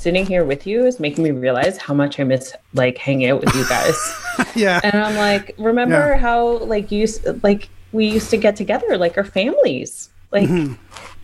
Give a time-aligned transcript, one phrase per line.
[0.00, 3.42] sitting here with you is making me realize how much I miss like hanging out
[3.44, 3.96] with you guys.
[4.54, 4.80] yeah.
[4.82, 6.16] And I'm like, remember Yeah.
[6.16, 7.06] how like you
[7.42, 10.74] like we used to get together like our families, like, Mm-hmm.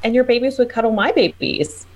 [0.05, 1.87] and your babies would cuddle my babies,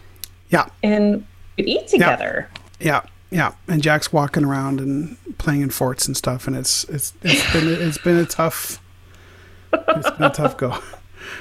[0.48, 0.66] Yeah.
[0.82, 2.48] and we'd eat together.
[2.80, 3.02] Yeah.
[3.30, 3.52] Yeah.
[3.68, 7.68] And Jack's walking around and playing in forts and stuff, and it's it's it's been
[7.68, 8.80] it's been a tough
[9.72, 10.78] it's been a tough go.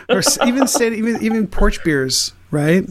[0.10, 2.84] Or even even even porch beers, right?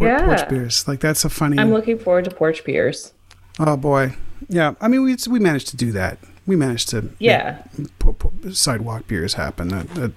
[0.00, 0.24] Yeah.
[0.24, 1.58] Porch beers, like that's a funny.
[1.58, 3.12] I'm looking forward to porch beers.
[3.58, 4.14] oh boy,
[4.48, 4.74] yeah.
[4.80, 6.18] I mean, we we managed to do that.
[6.46, 7.62] We managed to Yeah,
[7.98, 9.68] po- po- sidewalk beers happen.
[9.68, 10.12] That, that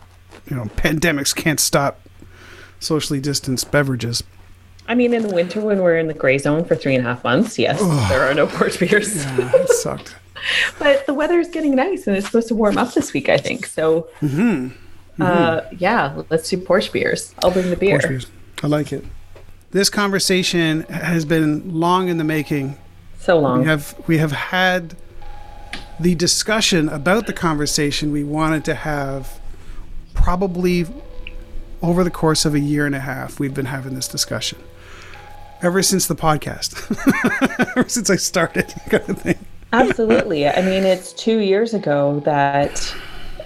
[0.49, 2.01] you know, pandemics can't stop
[2.79, 4.23] socially distanced beverages.
[4.89, 7.09] I mean, in the winter when we're in the gray zone for three and a
[7.09, 9.23] half months, yes, there are no porch beers.
[9.25, 10.15] Yeah, it sucked.
[10.79, 13.37] But the weather is getting nice, and it's supposed to warm up this week, I
[13.37, 13.65] think.
[13.65, 14.07] So,
[15.19, 17.33] Uh, yeah, let's do porch beers.
[17.43, 17.99] I'll bring the beer.
[18.63, 19.03] I like it.
[19.71, 22.77] This conversation has been long in the making.
[23.19, 23.59] So long.
[23.59, 24.95] We have we have had
[25.99, 29.39] the discussion about the conversation we wanted to have
[30.13, 30.85] probably
[31.81, 33.39] over the course of a year and a half.
[33.39, 34.59] We've been having this discussion
[35.61, 36.75] ever since the podcast,
[37.77, 39.37] ever since I started, kind of thing.
[39.73, 40.47] Absolutely.
[40.47, 42.95] I mean, it's two years ago that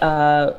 [0.00, 0.52] uh,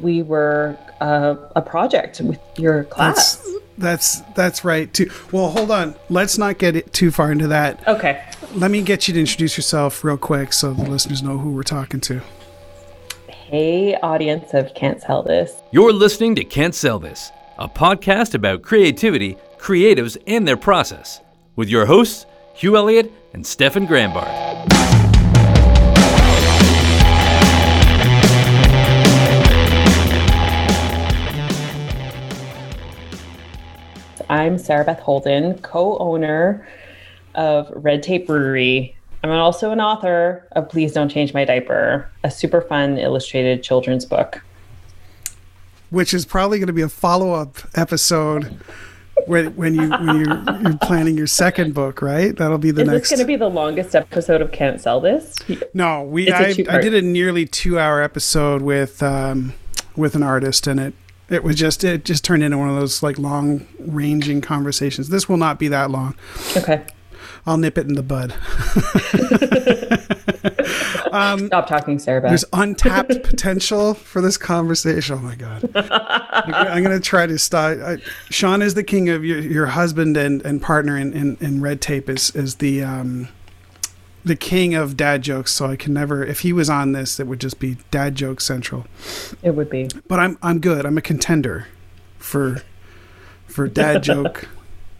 [0.00, 3.36] we were uh, a project with your class.
[3.36, 5.10] That's that's that's right too.
[5.32, 5.94] Well, hold on.
[6.08, 7.86] Let's not get it too far into that.
[7.88, 8.24] okay.
[8.54, 11.62] Let me get you to introduce yourself real quick so the listeners know who we're
[11.62, 12.20] talking to.
[13.28, 15.52] Hey, audience of Can't Sell This.
[15.72, 21.20] You're listening to Can't Sell This, a podcast about creativity, creatives, and their process,
[21.56, 24.99] with your hosts, Hugh Elliott and Stefan Grambard.
[34.40, 36.66] I'm Sarah Beth Holden, co owner
[37.34, 38.96] of Red Tape Brewery.
[39.22, 44.06] I'm also an author of Please Don't Change My Diaper, a super fun illustrated children's
[44.06, 44.40] book.
[45.90, 48.58] which is probably going to be a follow up episode
[49.26, 52.34] when when you when you're, you're planning your second book, right?
[52.34, 53.10] That'll be the Is next.
[53.10, 55.36] this going to be the longest episode of Can't Sell This?
[55.74, 59.52] no, we I, I did a nearly two hour episode with um,
[59.96, 60.94] with an artist, and it
[61.30, 65.08] it was just it just turned into one of those like long ranging conversations.
[65.08, 66.14] This will not be that long.
[66.56, 66.84] Okay.
[67.46, 68.34] I'll nip it in the bud.
[71.10, 75.16] Stop talking, Sarah There's untapped potential for this conversation.
[75.16, 75.68] Oh my god!
[75.74, 77.80] I'm going to try to start.
[77.80, 77.96] I,
[78.28, 81.80] Sean is the king of your, your husband and, and partner in, in, in red
[81.80, 83.28] tape is is the um,
[84.24, 85.52] the king of dad jokes.
[85.52, 86.24] So I can never.
[86.24, 88.86] If he was on this, it would just be dad joke central.
[89.42, 89.88] It would be.
[90.08, 90.86] But I'm I'm good.
[90.86, 91.66] I'm a contender
[92.18, 92.62] for
[93.46, 94.48] for dad joke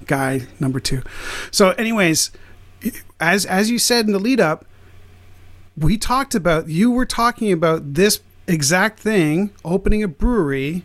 [0.06, 1.03] guy number two.
[1.50, 2.31] So, anyways,
[3.19, 4.64] as as you said in the lead up,
[5.76, 10.84] we talked about you were talking about this exact thing, opening a brewery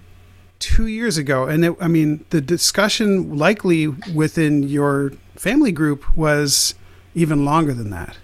[0.60, 6.76] two years ago, and it, I mean the discussion likely within your family group was
[7.14, 8.18] even longer than that.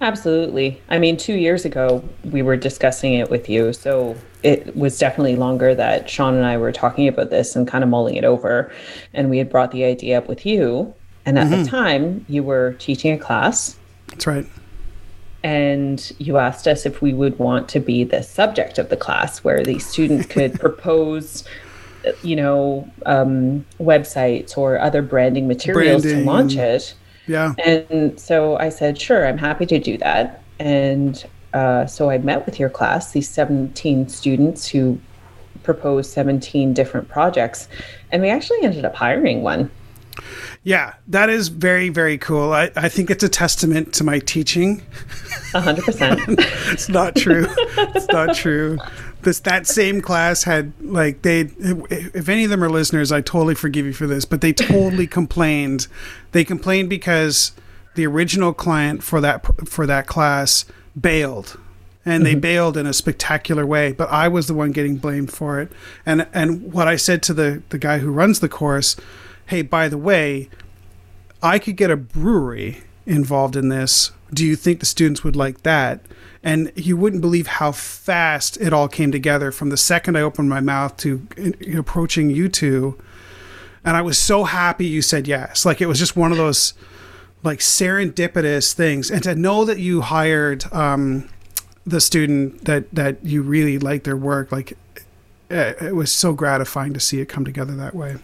[0.00, 0.80] Absolutely.
[0.90, 3.72] I mean, two years ago, we were discussing it with you.
[3.72, 7.82] So it was definitely longer that Sean and I were talking about this and kind
[7.82, 8.70] of mulling it over.
[9.14, 10.94] And we had brought the idea up with you.
[11.24, 13.76] And at the time, you were teaching a class
[14.08, 14.46] That's right.
[15.42, 19.42] and you asked us if we would want to be the subject of the class
[19.42, 21.42] where the students could propose
[22.22, 26.94] you know um, websites or other branding materials Branding to launch it
[27.26, 27.54] Yeah.
[27.64, 32.44] and so i said sure i'm happy to do that and uh, so i met
[32.46, 34.98] with your class these 17 students who
[35.62, 37.68] proposed 17 different projects
[38.12, 39.70] and we actually ended up hiring one
[40.62, 42.52] Yeah, that is very, very cool.
[42.52, 44.82] I, I think it's a testament to my teaching.
[45.52, 46.34] 100%
[46.72, 47.46] It's not true.
[47.94, 48.78] it's not true.
[49.26, 53.56] This that same class had like they if any of them are listeners, I totally
[53.56, 55.88] forgive you for this, but they totally complained.
[56.30, 57.50] They complained because
[57.96, 60.64] the original client for that for that class
[60.98, 61.58] bailed.
[62.04, 62.40] And they mm-hmm.
[62.40, 65.72] bailed in a spectacular way, but I was the one getting blamed for it.
[66.06, 68.94] And and what I said to the the guy who runs the course,
[69.46, 70.50] "Hey, by the way,
[71.42, 74.12] I could get a brewery involved in this.
[74.32, 76.00] Do you think the students would like that?
[76.46, 80.48] And you wouldn't believe how fast it all came together from the second I opened
[80.48, 81.26] my mouth to
[81.76, 82.96] approaching you two.
[83.84, 85.66] And I was so happy you said yes.
[85.66, 86.72] Like it was just one of those
[87.42, 89.10] like serendipitous things.
[89.10, 91.28] And to know that you hired um,
[91.84, 94.78] the student that that you really liked their work, like
[95.50, 98.18] it, it was so gratifying to see it come together that way.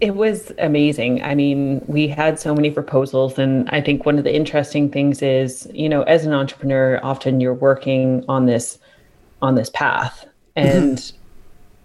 [0.00, 1.22] It was amazing.
[1.22, 3.38] I mean, we had so many proposals.
[3.38, 7.40] And I think one of the interesting things is, you know, as an entrepreneur, often
[7.40, 8.78] you're working on this
[9.42, 10.26] on this path.
[10.54, 11.16] And mm-hmm.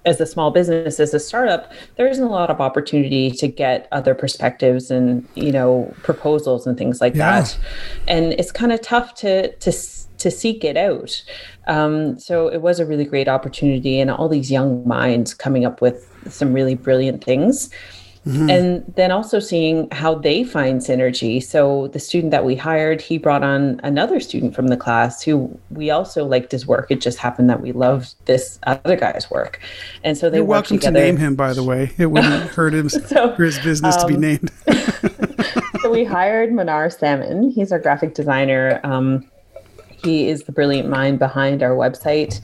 [0.06, 3.90] as a small business, as a startup, there isn't a lot of opportunity to get
[3.92, 7.42] other perspectives and, you know, proposals and things like yeah.
[7.42, 7.60] that.
[8.08, 9.72] And it's kind of tough to to
[10.18, 11.24] to seek it out.
[11.68, 15.82] Um, so it was a really great opportunity, and all these young minds coming up
[15.82, 17.70] with some really brilliant things.
[18.28, 18.50] Mm-hmm.
[18.52, 21.42] And then also seeing how they find synergy.
[21.42, 25.58] So the student that we hired, he brought on another student from the class who
[25.72, 26.92] we also liked his work.
[26.92, 29.60] It just happened that we loved this other guy's work,
[30.04, 31.00] and so they You're welcome together.
[31.00, 31.94] to name him, by the way.
[31.98, 34.52] It wouldn't hurt him so, for his business um, to be um, named.
[35.82, 37.50] so we hired Manar Salmon.
[37.50, 38.80] He's our graphic designer.
[38.84, 39.26] Um,
[40.04, 42.40] he is the brilliant mind behind our website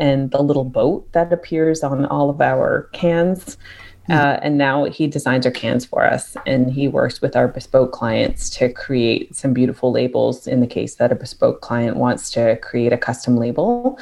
[0.00, 3.58] and the little boat that appears on all of our cans.
[4.06, 4.12] Hmm.
[4.12, 7.92] Uh, and now he designs our cans for us and he works with our bespoke
[7.92, 12.56] clients to create some beautiful labels in the case that a bespoke client wants to
[12.56, 13.98] create a custom label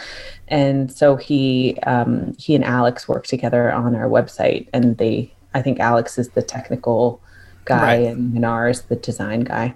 [0.47, 5.61] and so he um, he and alex work together on our website and they i
[5.61, 7.21] think alex is the technical
[7.65, 8.06] guy right.
[8.06, 9.75] and minar is the design guy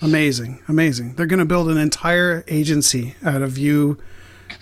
[0.00, 3.98] amazing amazing they're going to build an entire agency out of you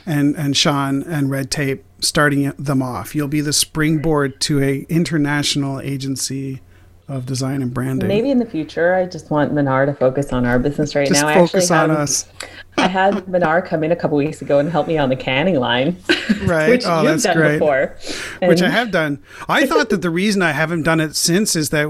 [0.07, 3.15] and and Sean and Red Tape starting them off.
[3.15, 6.61] You'll be the springboard to a international agency
[7.09, 8.07] of design and branding.
[8.07, 11.23] Maybe in the future, I just want Minar to focus on our business right just
[11.23, 11.33] now.
[11.35, 12.29] Focus I on have, us.
[12.77, 15.59] I had Minar come in a couple weeks ago and help me on the canning
[15.59, 15.97] line,
[16.43, 16.69] right?
[16.69, 17.59] which oh, you've that's great.
[17.59, 17.97] Before.
[18.43, 19.23] which I have done.
[19.49, 21.87] I thought that the reason I haven't done it since is that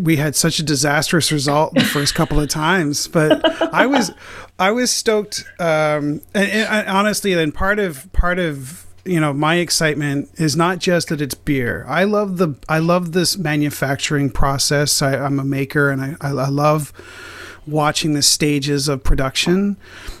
[0.00, 3.08] we had such a disastrous result the first couple of times.
[3.08, 3.44] But
[3.74, 4.12] I was,
[4.60, 5.44] I was stoked.
[5.58, 10.78] Um, and, and honestly, then part of part of you know my excitement is not
[10.78, 15.44] just that it's beer i love the i love this manufacturing process I, am a
[15.44, 16.92] maker and I, I, I love
[17.66, 19.78] watching the stages of production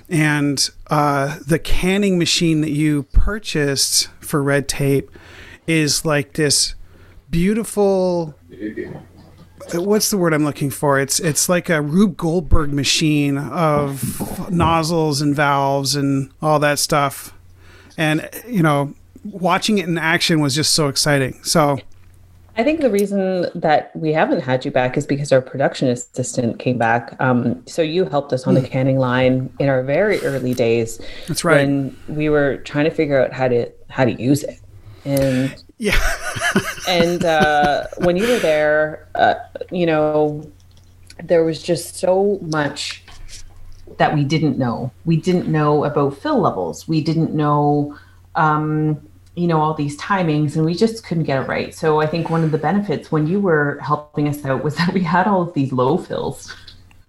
[0.08, 5.10] and uh, the canning machine that you purchased for red tape
[5.66, 6.74] is like this
[7.30, 8.34] beautiful
[9.74, 10.98] what's the word I'm looking for?
[10.98, 17.32] It's it's like a Rube Goldberg machine of nozzles and valves and all that stuff
[18.00, 18.94] and you know,
[19.24, 21.38] watching it in action was just so exciting.
[21.44, 21.78] So.
[22.56, 26.58] I think the reason that we haven't had you back is because our production assistant
[26.58, 27.14] came back.
[27.20, 28.66] Um, so you helped us on the hmm.
[28.66, 31.00] canning line in our very early days.
[31.28, 31.66] That's right.
[31.66, 34.60] When we were trying to figure out how to how to use it,
[35.04, 35.98] and yeah,
[36.88, 39.36] and uh, when you were there, uh,
[39.70, 40.48] you know,
[41.24, 43.02] there was just so much
[43.96, 44.92] that we didn't know.
[45.06, 46.86] We didn't know about fill levels.
[46.86, 47.96] We didn't know,
[48.34, 49.00] um,
[49.34, 51.74] you know, all these timings, and we just couldn't get it right.
[51.74, 54.92] So I think one of the benefits when you were helping us out was that
[54.92, 56.54] we had all of these low fills.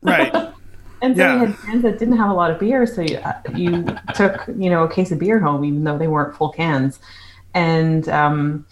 [0.02, 0.34] Right.
[1.02, 1.34] and so yeah.
[1.34, 2.88] we had cans that didn't have a lot of beer.
[2.88, 3.86] So you, uh, you
[4.16, 7.00] took, you know, a case of beer home, even though they weren't full cans.
[7.54, 8.66] And, um,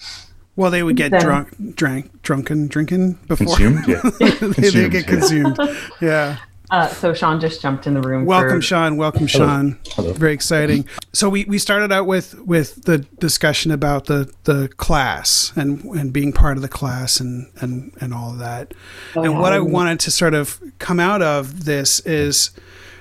[0.56, 3.56] well, they would get then, drunk, drank, drunken, drinking before.
[3.56, 4.02] Consumed, yeah.
[4.20, 5.58] they, consumed, they get consumed.
[6.02, 6.38] yeah.
[6.72, 8.26] Uh, so Sean just jumped in the room.
[8.26, 8.62] Welcome, for...
[8.62, 8.98] Sean.
[8.98, 9.80] Welcome, Sean.
[9.94, 10.14] Hello.
[10.14, 10.88] Very exciting.
[11.14, 16.14] So we, we started out with with the discussion about the, the class and and
[16.14, 18.76] being part of the class and and and all of that.
[19.16, 22.52] Oh, and what I wanted to sort of come out of this is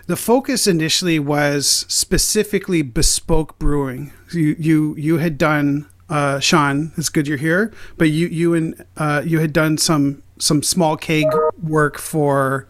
[0.09, 4.11] the focus initially was specifically bespoke brewing.
[4.33, 6.93] You you you had done uh, Sean.
[6.97, 10.97] It's good you're here, but you you and uh, you had done some some small
[10.97, 11.27] keg
[11.62, 12.67] work for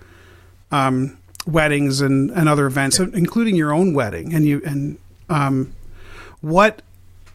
[0.73, 1.17] um,
[1.47, 4.35] weddings and, and other events, including your own wedding.
[4.35, 5.77] And you and um,
[6.41, 6.83] what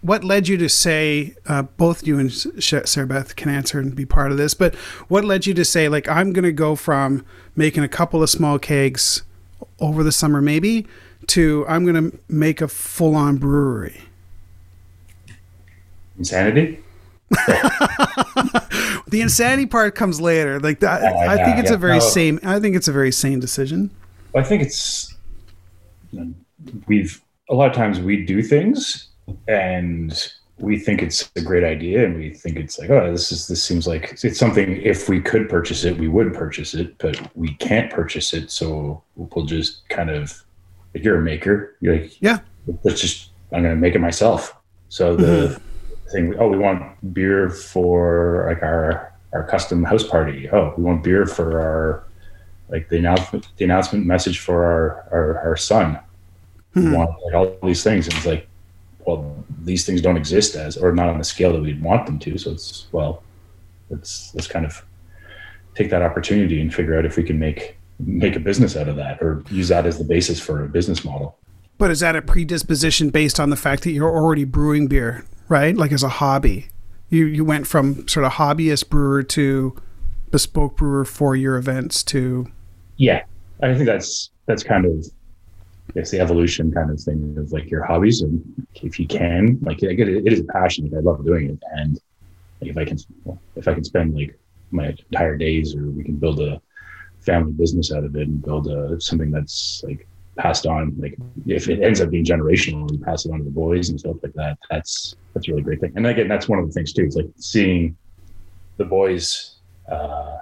[0.01, 2.29] what led you to say uh, both you and
[2.62, 4.75] Sarah Beth can answer and be part of this, but
[5.07, 8.29] what led you to say like I'm going to go from making a couple of
[8.29, 9.24] small kegs
[9.79, 10.88] over the summer maybe
[11.27, 14.01] to I'm going to make a full on brewery?
[16.17, 16.79] Insanity.
[17.29, 20.60] the insanity part comes later.
[20.60, 21.75] Like that, uh, I yeah, think it's yeah.
[21.75, 22.00] a very no.
[22.00, 22.39] sane.
[22.43, 23.89] I think it's a very sane decision.
[24.36, 25.15] I think it's
[26.88, 29.10] we've a lot of times we do things
[29.48, 33.48] and we think it's a great idea and we think it's like oh this is
[33.48, 37.19] this seems like it's something if we could purchase it we would purchase it but
[37.36, 40.43] we can't purchase it so we'll just kind of
[40.93, 42.39] like you're a maker you're like yeah
[42.83, 44.55] let's just i'm gonna make it myself
[44.89, 45.63] so the mm-hmm
[46.13, 46.36] thing.
[46.39, 50.50] Oh, we want beer for like our our custom house party.
[50.50, 52.03] Oh, we want beer for our
[52.69, 56.00] like the announcement the announcement message for our our, our son.
[56.74, 56.91] Hmm.
[56.91, 58.48] We want like all these things, and it's like,
[59.05, 62.19] well, these things don't exist as or not on the scale that we'd want them
[62.19, 62.38] to.
[62.38, 63.24] So it's well,
[63.89, 64.83] let's let's kind of
[65.75, 68.95] take that opportunity and figure out if we can make make a business out of
[68.98, 71.38] that or use that as the basis for a business model.
[71.77, 75.75] But is that a predisposition based on the fact that you're already brewing beer, right?
[75.75, 76.67] Like as a hobby,
[77.10, 79.75] you you went from sort of hobbyist brewer to
[80.31, 82.51] bespoke brewer for your events to.
[82.98, 83.24] Yeah,
[83.62, 85.05] I think that's that's kind of
[85.95, 88.21] it's the evolution kind of thing of like your hobbies.
[88.21, 90.89] And if you can like it, it is a passion.
[90.89, 91.59] Like i love doing it.
[91.73, 91.99] And
[92.61, 92.97] like if i can
[93.55, 94.37] if i can spend like
[94.71, 96.61] my entire days or we can build a
[97.21, 101.69] family business out of it and build a, something that's like passed on like if
[101.69, 104.33] it ends up being generational and pass it on to the boys and stuff like
[104.33, 105.93] that that's that's a really great thing.
[105.95, 107.03] And again that's one of the things too.
[107.03, 107.95] It's like seeing
[108.77, 109.55] the boys
[109.91, 110.37] uh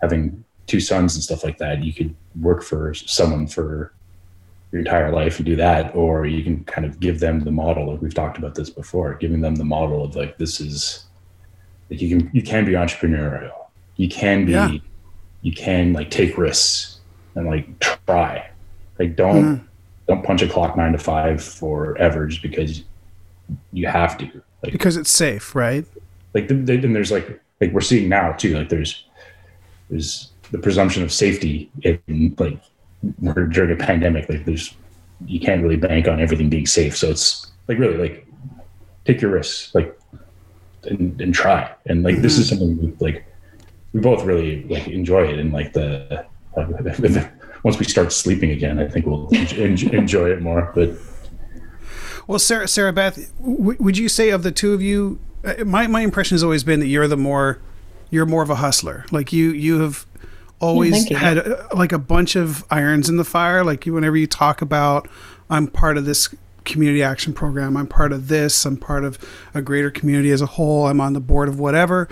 [0.00, 3.92] having two sons and stuff like that you could work for someone for
[4.74, 7.92] your entire life and do that or you can kind of give them the model
[7.92, 11.04] like we've talked about this before giving them the model of like this is
[11.88, 14.72] like you can you can be entrepreneurial you can be yeah.
[15.42, 16.98] you can like take risks
[17.36, 18.50] and like try
[18.98, 19.64] like don't mm.
[20.08, 22.82] don't punch a clock nine to five forever just because
[23.72, 24.24] you have to
[24.64, 25.86] like because it's safe right
[26.34, 29.04] like the, the, and there's like like we're seeing now too like there's
[29.88, 32.58] there's the presumption of safety in like
[33.50, 34.74] during a pandemic like there's
[35.26, 38.26] you can't really bank on everything being safe so it's like really like
[39.04, 39.98] take your risks like
[40.84, 42.22] and, and try and like mm-hmm.
[42.22, 42.58] this is mm-hmm.
[42.58, 43.24] something we, like
[43.92, 47.28] we both really like enjoy it and like the uh,
[47.62, 50.90] once we start sleeping again i think we'll enjoy it more but
[52.26, 55.86] well sarah sarah beth w- would you say of the two of you uh, my,
[55.86, 57.60] my impression has always been that you're the more
[58.10, 60.06] you're more of a hustler like you you have
[60.64, 63.64] always yeah, had uh, like a bunch of irons in the fire.
[63.64, 65.08] Like whenever you talk about,
[65.50, 67.76] I'm part of this community action program.
[67.76, 68.64] I'm part of this.
[68.64, 69.18] I'm part of
[69.52, 70.86] a greater community as a whole.
[70.86, 72.08] I'm on the board of whatever.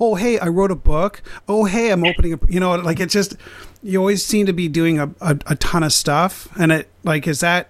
[0.00, 1.22] Oh, hey, I wrote a book.
[1.48, 3.36] Oh, hey, I'm opening a, you know, like it just,
[3.82, 6.48] you always seem to be doing a, a, a ton of stuff.
[6.58, 7.68] And it, like, is that,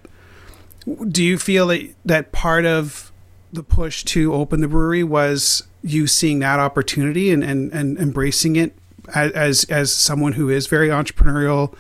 [1.08, 3.12] do you feel that, that part of
[3.52, 8.56] the push to open the brewery was you seeing that opportunity and, and, and embracing
[8.56, 8.74] it
[9.14, 11.75] as as someone who is very entrepreneurial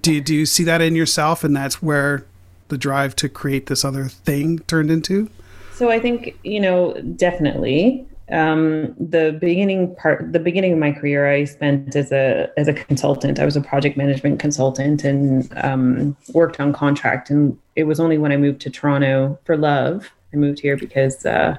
[0.00, 2.24] do you, do you see that in yourself and that's where
[2.68, 5.28] the drive to create this other thing turned into?
[5.74, 8.06] So i think you know definitely.
[8.30, 12.72] Um, the beginning part the beginning of my career i spent as a as a
[12.72, 13.38] consultant.
[13.38, 18.16] I was a project management consultant and um, worked on contract and it was only
[18.16, 20.10] when i moved to toronto for love.
[20.32, 21.58] I moved here because uh,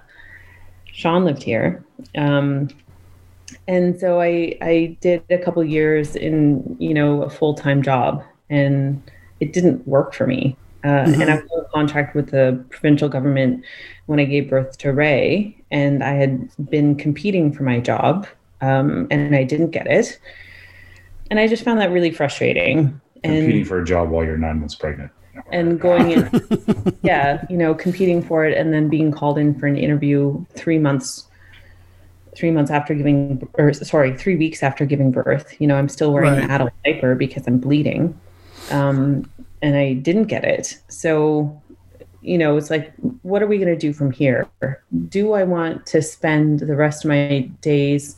[0.92, 1.84] sean lived here.
[2.16, 2.70] Um,
[3.68, 8.24] and so I I did a couple years in you know a full time job,
[8.50, 9.02] and
[9.40, 10.58] it didn't work for me.
[10.84, 11.22] Uh, mm-hmm.
[11.22, 13.64] And I was in contract with the provincial government
[14.08, 18.28] when I gave birth to Ray, and I had been competing for my job,
[18.60, 20.20] um, and I didn't get it,
[21.32, 23.00] and I just found that really frustrating.
[23.24, 25.12] Competing and, for a job while you're nine months pregnant
[25.52, 29.66] and going in yeah you know competing for it and then being called in for
[29.66, 31.28] an interview three months
[32.36, 35.56] three months after giving, or sorry, three weeks after giving birth.
[35.60, 36.44] You know, I'm still wearing right.
[36.44, 38.20] an adult diaper because I'm bleeding.
[38.72, 39.30] Um,
[39.62, 40.78] and I didn't get it.
[40.90, 41.62] So,
[42.22, 44.48] you know, it's like, what are we going to do from here?
[45.10, 48.16] Do I want to spend the rest of my days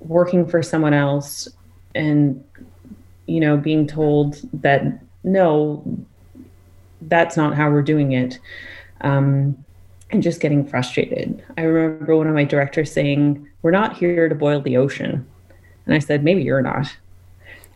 [0.00, 1.48] working for someone else
[1.94, 2.44] and,
[3.26, 5.82] you know, being told that no,
[7.02, 8.38] that's not how we're doing it?
[9.00, 9.63] Um,
[10.10, 11.42] and just getting frustrated.
[11.56, 15.26] I remember one of my directors saying, We're not here to boil the ocean.
[15.86, 16.94] And I said, Maybe you're not.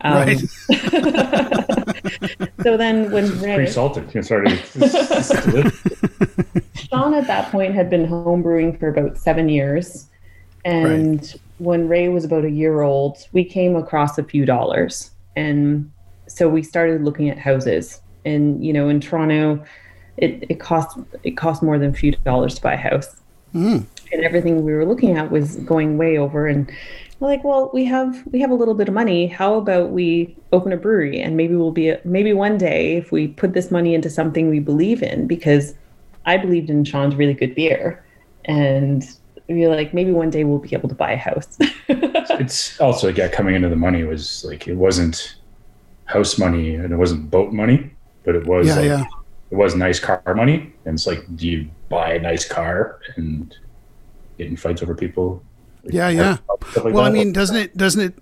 [0.01, 0.39] Um, right.
[2.63, 4.25] so then when Ray, pretty salted.
[4.25, 4.49] Sorry.
[6.75, 10.07] Sean at that point had been homebrewing for about seven years.
[10.65, 11.35] And right.
[11.57, 15.11] when Ray was about a year old, we came across a few dollars.
[15.35, 15.91] And
[16.27, 18.01] so we started looking at houses.
[18.25, 19.63] And, you know, in Toronto,
[20.21, 23.19] it, it cost it cost more than a few dollars to buy a house.
[23.53, 23.85] Mm.
[24.11, 26.71] And everything we were looking at was going way over and
[27.19, 29.27] we're like, well, we have we have a little bit of money.
[29.27, 33.11] How about we open a brewery and maybe we'll be a, maybe one day if
[33.11, 35.73] we put this money into something we believe in because
[36.25, 38.03] I believed in Sean's really good beer
[38.45, 39.05] and
[39.47, 41.57] we are like maybe one day we'll be able to buy a house.
[41.87, 45.35] it's also yeah coming into the money was like it wasn't
[46.05, 47.91] house money and it wasn't boat money,
[48.23, 49.03] but it was yeah, like, yeah
[49.51, 50.73] it was nice car money.
[50.85, 53.55] And it's like, do you buy a nice car and
[54.37, 55.43] get in fights over people?
[55.83, 56.37] Yeah, yeah.
[56.75, 57.03] Like well, that?
[57.03, 57.77] I mean, doesn't it?
[57.77, 58.13] Doesn't it?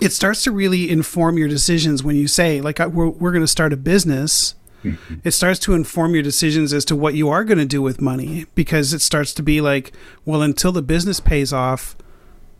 [0.00, 3.48] It starts to really inform your decisions when you say, like, we're we're going to
[3.48, 4.54] start a business.
[4.84, 5.14] Mm-hmm.
[5.22, 8.00] it starts to inform your decisions as to what you are going to do with
[8.00, 9.92] money because it starts to be like,
[10.24, 11.94] well, until the business pays off,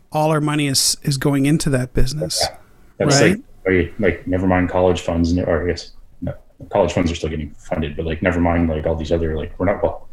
[0.09, 2.45] all our money is is going into that business.
[2.97, 3.43] That's Right.
[3.65, 5.91] like, like never mind college funds, or I guess
[6.69, 9.57] college funds are still getting funded, but like never mind like all these other like
[9.59, 10.07] we're not well,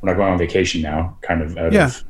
[0.00, 1.86] we're not going on vacation now, kind of out Yeah.
[1.86, 2.04] of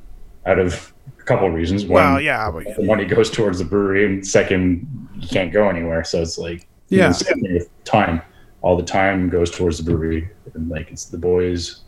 [0.47, 1.85] out of a couple of reasons.
[1.85, 4.87] One, Well, yeah, but- the money goes towards the brewery, and second,
[5.19, 7.05] you can't go anywhere, so it's like Yeah.
[7.05, 8.23] even same thing with time.
[8.61, 11.81] All the time goes towards the brewery, and like it's the boys,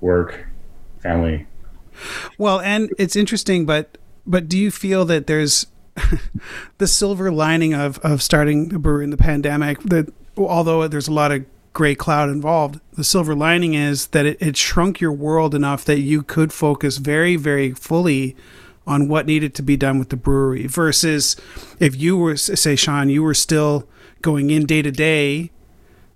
[0.00, 0.46] work,
[1.00, 1.46] family.
[2.38, 5.66] Well, and it's interesting, but but do you feel that there's
[6.78, 9.80] the silver lining of of starting a brewery in the pandemic?
[9.82, 10.12] That
[10.48, 14.56] although there's a lot of gray cloud involved, the silver lining is that it, it
[14.56, 18.36] shrunk your world enough that you could focus very very fully
[18.86, 21.36] on what needed to be done with the brewery versus
[21.78, 23.86] if you were say Sean, you were still
[24.22, 25.50] going in day to day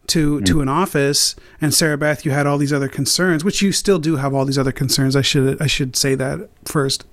[0.09, 0.47] to mm.
[0.47, 3.99] to an office and Sarah Beth you had all these other concerns which you still
[3.99, 7.05] do have all these other concerns I should I should say that first.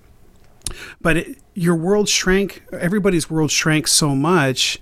[1.02, 4.80] But it, your world shrank everybody's world shrank so much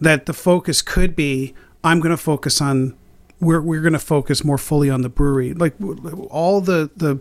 [0.00, 1.54] that the focus could be
[1.84, 2.96] I'm going to focus on
[3.40, 5.74] we're we're going to focus more fully on the brewery like
[6.30, 7.20] all the the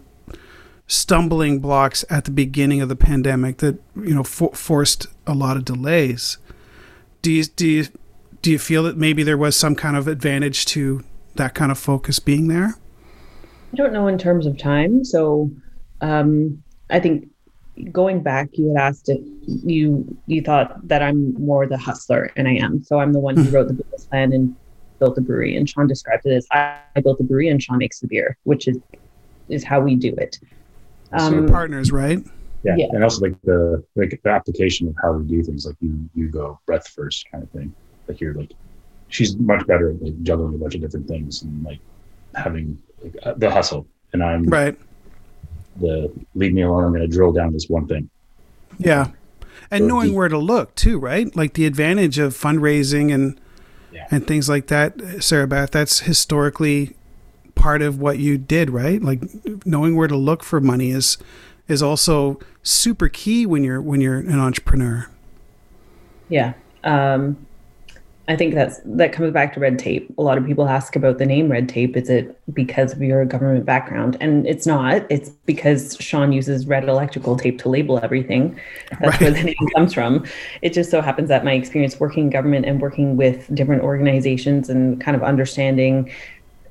[0.87, 5.57] stumbling blocks at the beginning of the pandemic that you know for, forced a lot
[5.57, 6.37] of delays
[7.21, 7.85] do you do you
[8.41, 11.03] do you feel that maybe there was some kind of advantage to
[11.35, 12.75] that kind of focus being there?
[13.73, 15.03] I don't know in terms of time.
[15.03, 15.51] So
[16.01, 17.29] um, I think
[17.91, 22.47] going back, you had asked if you you thought that I'm more the hustler, and
[22.47, 22.83] I am.
[22.83, 24.55] So I'm the one who wrote the business plan and
[24.99, 25.55] built the brewery.
[25.55, 28.37] And Sean described it as I, I built the brewery and Sean makes the beer,
[28.43, 28.77] which is
[29.49, 30.37] is how we do it.
[31.17, 32.19] So Um, partners, right?
[32.63, 32.75] Yeah.
[32.77, 32.87] Yeah.
[32.91, 35.65] and also like the like the application of how we do things.
[35.65, 37.73] Like you you go breadth first kind of thing.
[38.07, 38.51] Like you're like
[39.09, 41.79] she's much better at like juggling a bunch of different things and like
[42.35, 43.87] having like, uh, the hustle.
[44.13, 44.77] And I'm Right.
[45.79, 46.83] The leave me alone.
[46.83, 48.09] I'm going to drill down this one thing.
[48.77, 49.11] Yeah.
[49.71, 51.33] And So knowing the- where to look too, right?
[51.35, 53.39] Like the advantage of fundraising and
[53.91, 54.07] Yeah.
[54.11, 56.95] and things like that, Sarah Beth, that's historically
[57.55, 59.01] part of what you did, right?
[59.01, 59.21] Like
[59.65, 61.17] knowing where to look for money is
[61.67, 65.07] is also super key when you're when you're an entrepreneur.
[66.29, 66.53] Yeah.
[66.83, 67.37] Um,
[68.29, 70.13] I think that's that comes back to red tape.
[70.17, 71.95] A lot of people ask about the name red tape.
[71.95, 74.17] Is it because of your government background?
[74.19, 75.05] And it's not.
[75.09, 78.59] It's because Sean uses red electrical tape to label everything.
[78.99, 80.25] That's where the name comes from.
[80.61, 84.69] It just so happens that my experience working in government and working with different organizations
[84.69, 86.11] and kind of understanding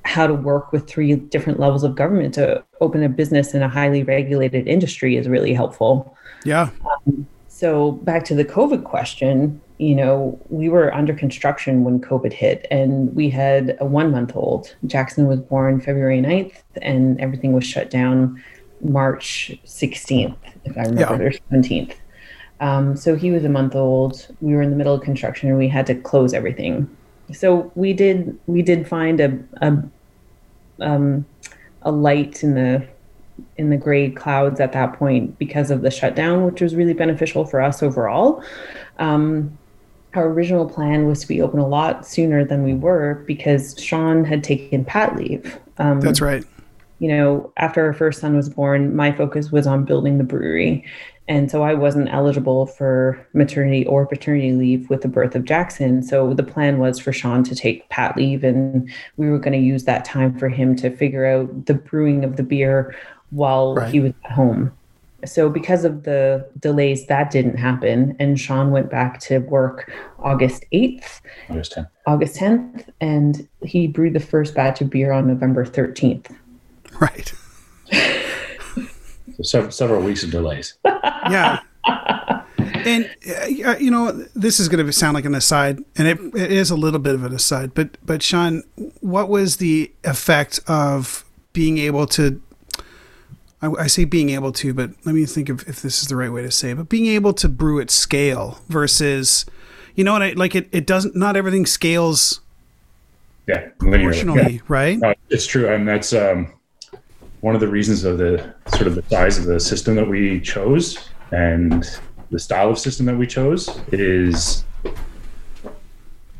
[0.05, 3.67] how to work with three different levels of government to open a business in a
[3.67, 6.15] highly regulated industry is really helpful.
[6.45, 6.69] Yeah.
[7.07, 12.33] Um, so back to the COVID question, you know, we were under construction when COVID
[12.33, 14.75] hit and we had a one month old.
[14.87, 18.43] Jackson was born February 9th and everything was shut down
[18.81, 20.35] March 16th,
[20.65, 21.29] if I remember, Yeah.
[21.29, 21.93] or 17th.
[22.59, 24.27] Um, so he was a month old.
[24.41, 26.89] We were in the middle of construction and we had to close everything.
[27.31, 29.77] So we did we did find a a,
[30.79, 31.25] um,
[31.83, 32.87] a light in the
[33.57, 37.45] in the gray clouds at that point because of the shutdown, which was really beneficial
[37.45, 38.41] for us overall.
[38.97, 39.57] Um,
[40.17, 44.25] our original plan was to be open a lot sooner than we were because Sean
[44.25, 45.57] had taken pat leave.
[45.77, 46.43] Um, That's right.
[46.99, 50.83] you know, after our first son was born, my focus was on building the brewery.
[51.29, 56.01] And so I wasn't eligible for maternity or paternity leave with the birth of Jackson.
[56.01, 59.59] So the plan was for Sean to take pat leave, and we were going to
[59.59, 62.95] use that time for him to figure out the brewing of the beer
[63.31, 63.91] while Right.
[63.91, 64.71] he was at home.
[65.27, 68.15] So because of the delays, that didn't happen.
[68.19, 71.21] And Sean went back to work August 8th.
[71.49, 71.89] August 10th.
[72.05, 76.33] August 10th, and he brewed the first batch of beer on November 13th.
[76.99, 77.33] Right.
[79.35, 80.75] So several, several weeks of delays.
[80.85, 81.59] yeah.
[81.85, 83.09] And
[83.65, 86.71] uh, you know, this is going to sound like an aside, and it, it is
[86.71, 87.73] a little bit of an aside.
[87.73, 88.63] But but Sean,
[89.01, 92.41] what was the effect of being able to?
[93.61, 96.15] I, I say being able to, but let me think of if this is the
[96.15, 96.71] right way to say.
[96.71, 96.75] it.
[96.75, 99.45] But being able to brew at scale versus,
[99.95, 100.21] you know what?
[100.21, 100.69] I like it.
[100.71, 101.15] It doesn't.
[101.15, 102.41] Not everything scales
[103.47, 103.69] Yeah.
[103.79, 103.91] linearly.
[103.91, 104.59] proportionally, Yeah.
[104.67, 104.99] right?
[104.99, 106.53] No, it's true, and that's um,
[107.41, 110.39] one of the reasons of the sort of the size of the system that we
[110.41, 110.97] chose
[111.31, 111.83] and
[112.29, 114.63] the style of system that we chose is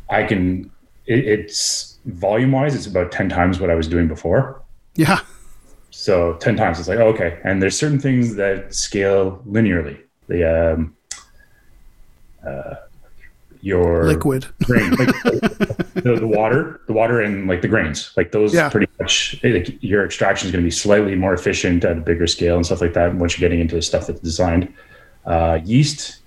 [0.09, 0.69] I can
[1.05, 4.61] it, it's volume wise it's about 10 times what I was doing before.
[4.95, 5.19] Yeah.
[5.99, 9.97] So 10 times it's like oh, okay, and there's certain things that scale linearly.
[10.27, 10.95] The um
[12.47, 12.75] uh
[13.61, 14.45] your Liquid.
[14.63, 18.69] grain, like, the the, the water, the water, and like the grains, like those, Yeah.
[18.69, 19.39] pretty much.
[19.43, 22.65] Like, your extraction is going to be slightly more efficient at a bigger scale and
[22.65, 23.15] stuff like that.
[23.15, 24.71] Once you're getting into stuff that's designed,
[25.25, 26.19] uh, yeast,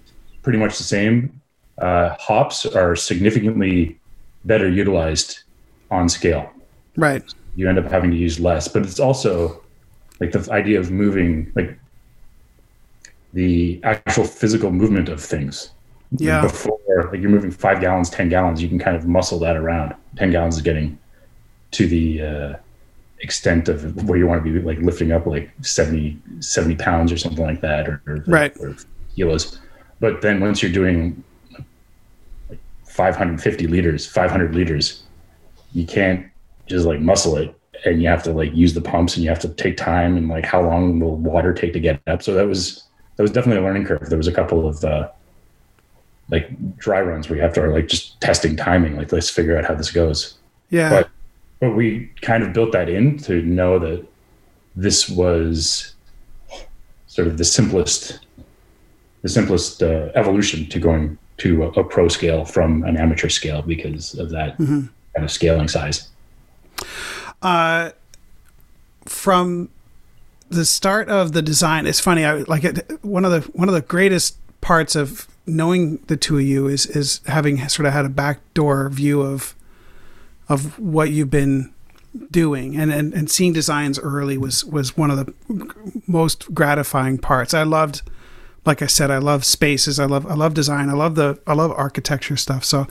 [0.43, 1.41] pretty much the same.
[1.79, 3.99] Uh, hops are significantly
[4.45, 5.45] better utilized
[5.93, 6.51] on scale.
[6.97, 7.23] Right.
[7.55, 9.60] You end up having to use less, but it's also
[10.21, 11.77] like the idea of moving, like
[13.33, 15.71] the actual physical movement of things
[16.19, 16.43] Yeah.
[16.43, 16.79] before
[17.11, 19.95] like you're moving five gallons, ten gallons, you can kind of muscle that around.
[20.17, 20.99] Ten gallons is getting
[21.73, 22.57] to the uh,
[23.21, 27.17] extent of where you want to be like lifting up like 70, 70 pounds or
[27.17, 28.53] something like that, or, or, Right.
[28.61, 28.77] or
[29.15, 29.59] kilos.
[30.01, 31.23] But then once you're doing
[32.49, 35.05] like 550 liters, 500 liters,
[35.73, 36.27] you can't
[36.67, 37.55] just like muscle it
[37.85, 40.29] and you have to like use the pumps and you have to take time and
[40.29, 42.23] like how long will water take to get up.
[42.23, 42.85] So that was,
[43.17, 44.09] that was definitely a learning curve.
[44.09, 45.09] There was a couple of, uh,
[46.31, 49.65] like dry runs where you have to like just testing timing like let's figure out
[49.65, 50.39] how this goes
[50.71, 50.89] Yeah.
[50.91, 51.11] but
[51.59, 54.07] but we kind of built that in to know that
[54.77, 55.95] this was
[57.09, 58.21] sort of the simplest
[59.23, 63.63] the simplest uh, evolution to going to a, a pro scale from an amateur scale
[63.63, 66.11] because of that kind of scaling size
[67.43, 67.91] uh,
[69.07, 69.71] from
[70.49, 72.25] the start of the design, it's funny.
[72.25, 73.05] I like it.
[73.05, 76.87] One of the one of the greatest parts of knowing the two of you is
[76.87, 79.55] is having sort of had a backdoor view of
[80.49, 81.73] of what you've been
[82.31, 85.33] doing and, and and seeing designs early was was one of the
[86.07, 87.55] most gratifying parts.
[87.55, 88.03] I loved
[88.67, 89.99] like I said, I love spaces.
[89.99, 90.91] I love I love design.
[90.91, 92.65] I love the I love architecture stuff.
[92.65, 92.87] So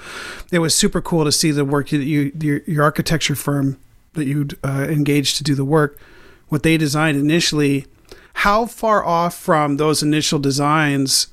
[0.52, 3.78] it was super cool to see the work that you your, your architecture firm
[4.14, 6.00] that you uh, engaged to do the work,
[6.48, 7.86] what they designed initially.
[8.34, 11.28] How far off from those initial designs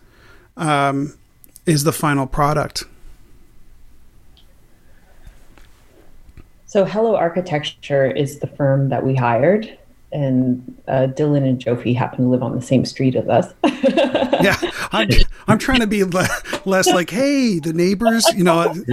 [0.56, 1.16] um,
[1.64, 2.84] is the final product?
[6.66, 9.78] So Hello Architecture is the firm that we hired,
[10.16, 13.52] and uh, Dylan and Jofi happen to live on the same street as us.
[14.42, 14.54] Yeah,
[14.92, 15.08] I'm
[15.48, 16.28] I'm trying to be le-
[16.66, 18.70] less like, hey, the neighbors, you know.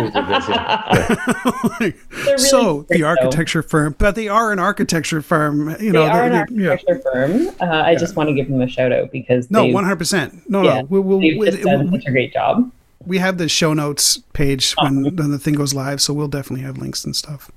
[1.80, 3.08] Really so the though.
[3.08, 6.04] architecture firm, but they are an architecture firm, you know.
[6.04, 6.70] They are an they- yeah.
[6.72, 7.48] architecture firm.
[7.60, 10.50] Uh, I just want to give them a shout out because No, one hundred percent.
[10.50, 12.72] No, yeah, no, we, they've we, just done we, such a great job.
[13.06, 14.86] we have the show notes page Oh.
[14.86, 17.52] when, when the thing goes live, so we'll definitely have links and stuff.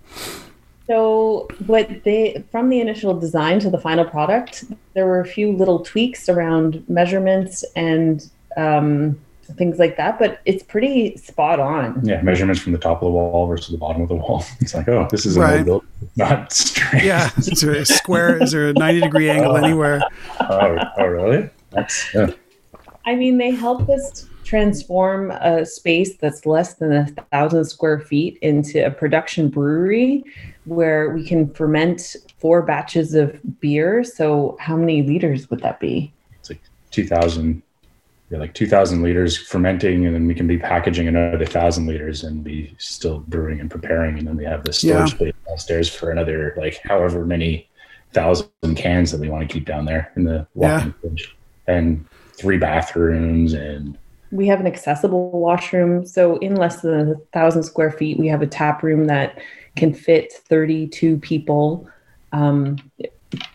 [0.89, 5.53] So, what they from the initial design to the final product, there were a few
[5.53, 9.19] little tweaks around measurements and um,
[9.57, 12.01] things like that, but it's pretty spot on.
[12.05, 14.75] yeah measurements from the top of the wall versus the bottom of the wall it's
[14.75, 15.69] like oh this is an Right.
[15.69, 15.85] old
[16.17, 18.43] not straight Yeah, is there a square?
[18.43, 20.01] Is there a ninety degree angle anywhere?
[20.41, 22.31] oh, oh really that's yeah.
[23.05, 28.37] I mean, they help us transform a space that's less than a thousand square feet
[28.43, 30.25] into a production brewery
[30.67, 34.05] where we can ferment four batches of beer.
[34.05, 36.13] So, how many liters would that be?
[36.39, 37.63] it's like 2000
[38.29, 42.43] yeah, like 2000 liters fermenting and then we can be packaging another 1000 liters and
[42.43, 45.17] be still brewing and preparing and then we have the storage Yeah.
[45.17, 47.69] space downstairs for another like however many
[48.13, 51.37] thousand cans that we want to keep down there in the walk-in fridge
[51.69, 53.97] and three bathrooms and
[54.33, 56.05] We have an accessible washroom.
[56.05, 59.39] So, in less than a thousand square feet, we have a tap room that
[59.77, 61.89] can fit 32 people,
[62.33, 62.77] um,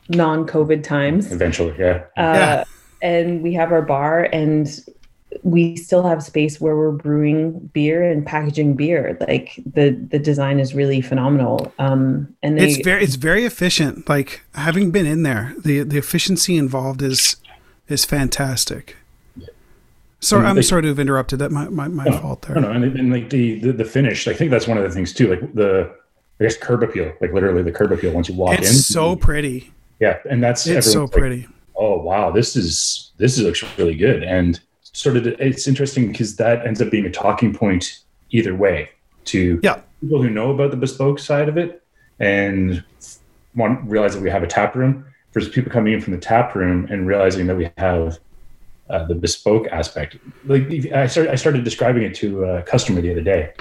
[0.10, 1.32] non COVID times.
[1.32, 2.64] eventually yeah Uh, Yeah.
[3.04, 4.68] And we have our bar, and
[5.42, 9.18] we still have space where we're brewing beer and packaging beer.
[9.28, 11.74] Like the the design is really phenomenal.
[11.80, 14.08] Um, and they, It's very it's very efficient.
[14.08, 17.38] Like having been in there, the the efficiency involved is
[17.90, 18.98] is fantastic.
[20.20, 21.40] Sorry, I'm they- sorry to have interrupted.
[21.40, 22.56] That my my, my No, fault there.
[22.56, 24.92] No, no, and, and like the, the the finish, I think that's one of the
[24.92, 25.28] things too.
[25.28, 25.92] Like the
[26.42, 28.62] I guess curb appeal, like literally the curb appeal once you walk in.
[28.64, 29.72] It's so pretty.
[30.00, 31.48] yeah, and that's It's so like, pretty.
[31.76, 34.24] oh wow, this is this is looks really good.
[34.24, 38.00] And sort of it's interesting because that ends up being a talking point
[38.32, 38.90] either way
[39.26, 39.82] to Yeah.
[40.02, 41.84] people who know about the bespoke side of it
[42.20, 42.84] and
[43.56, 46.56] want realize that we have a tap room versus people coming in from the tap
[46.56, 48.18] room and realizing that we have
[48.90, 50.18] uh, the bespoke aspect.
[50.46, 53.54] Like I started, I started describing it to a customer the other day,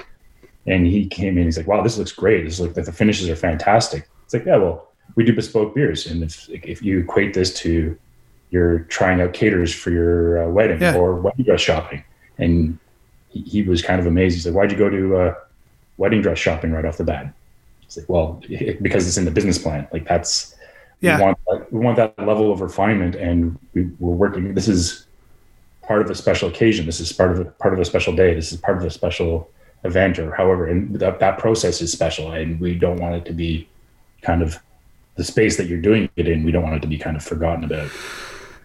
[0.67, 1.45] and he came in.
[1.45, 2.45] He's like, "Wow, this looks great.
[2.45, 6.23] This like the finishes are fantastic." It's like, yeah, well, we do bespoke beers, and
[6.23, 7.97] if if you equate this to
[8.51, 10.95] you're trying out caterers for your uh, wedding Yeah.
[10.97, 12.03] or wedding dress shopping,
[12.37, 12.77] and
[13.29, 14.35] he, he was kind of amazed.
[14.35, 15.35] He's like, "Why'd you go to uh,
[15.97, 17.33] wedding dress shopping right off the bat?"
[17.83, 19.87] It's like, well, it- because it's in the business plan.
[19.91, 20.55] Like that's
[21.01, 21.17] Yeah.
[21.17, 24.53] we want that, we want that level of refinement, and we, we're working.
[24.53, 25.05] This is
[25.81, 26.85] part of a special occasion.
[26.85, 28.33] This is part of a part of a special day.
[28.33, 29.49] This is part of a special
[29.83, 33.33] event or however and that, that process is special and we don't want it to
[33.33, 33.67] be
[34.21, 34.59] kind of
[35.15, 37.23] the space that you're doing it in we don't want it to be kind of
[37.23, 37.89] forgotten about.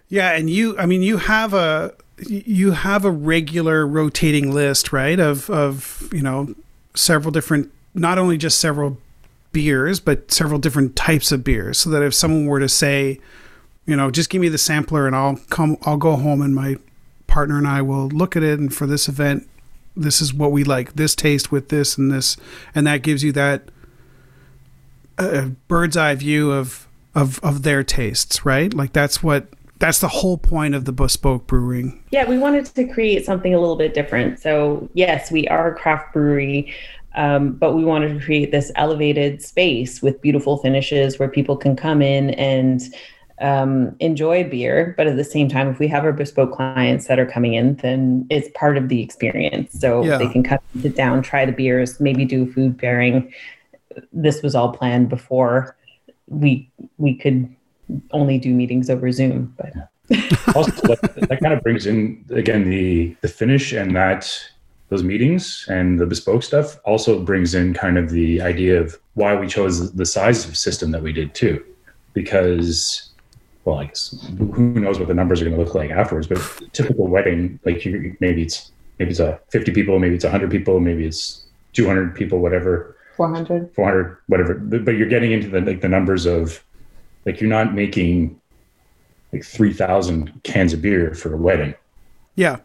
[0.09, 1.93] Yeah and you i mean you have a
[2.27, 6.53] you have a regular rotating list right of of you know
[6.95, 8.97] several different not only just several
[9.51, 13.19] beers but several different types of beers so that if someone were to say
[13.85, 16.75] you know just give me the sampler and i'll come i'll go home and my
[17.27, 19.47] partner and i will look at it and for this event
[19.97, 22.37] this is what we like this taste with this and this
[22.75, 23.63] and that gives you that
[25.17, 28.73] uh, bird's eye view of of of their tastes right?
[28.73, 29.47] Like that's what
[29.79, 32.03] that's the whole point of the bespoke brewing.
[32.11, 34.39] Yeah we wanted to create something a little bit different.
[34.39, 36.73] So yes we are a craft brewery
[37.15, 41.75] um, but we wanted to create this elevated space with beautiful finishes where people can
[41.75, 42.93] come in and
[43.39, 47.19] um, enjoy beer, but at the same time, if we have our bespoke clients that
[47.19, 49.79] are coming in, then it's part of the experience.
[49.79, 50.17] So yeah.
[50.17, 53.31] they can cut it down, try the beers, maybe do food pairing.
[54.11, 55.75] This was all planned before
[56.27, 57.53] we we could
[58.11, 59.55] only do meetings over Zoom.
[59.57, 59.73] But
[60.55, 64.29] also, that, that kind of brings in again the the finish and that
[64.89, 69.35] those meetings and the bespoke stuff also brings in kind of the idea of why
[69.35, 71.63] we chose the size of system that we did too
[72.13, 73.06] because
[73.67, 76.25] well, I guess who knows what the numbers are going to look like afterwards.
[76.25, 76.39] But
[76.71, 80.79] typical wedding, like you, maybe it's maybe it's a 50 people, maybe it's 100 people,
[80.79, 82.95] maybe it's 200 people, whatever.
[83.17, 83.75] 400.
[83.75, 84.53] 400, whatever.
[84.53, 86.63] But, but you're getting into the like the numbers of
[87.25, 88.39] like you're not making
[89.33, 91.75] like 3,000 cans of beer for a wedding.
[92.35, 92.59] Yeah.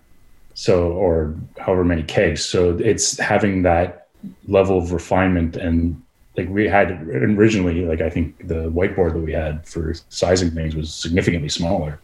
[0.55, 2.45] So or however many kegs.
[2.45, 4.07] So it's having that
[4.47, 6.01] level of refinement and
[6.37, 10.75] like we had originally like i think the whiteboard that we had for sizing things
[10.75, 12.01] was significantly smaller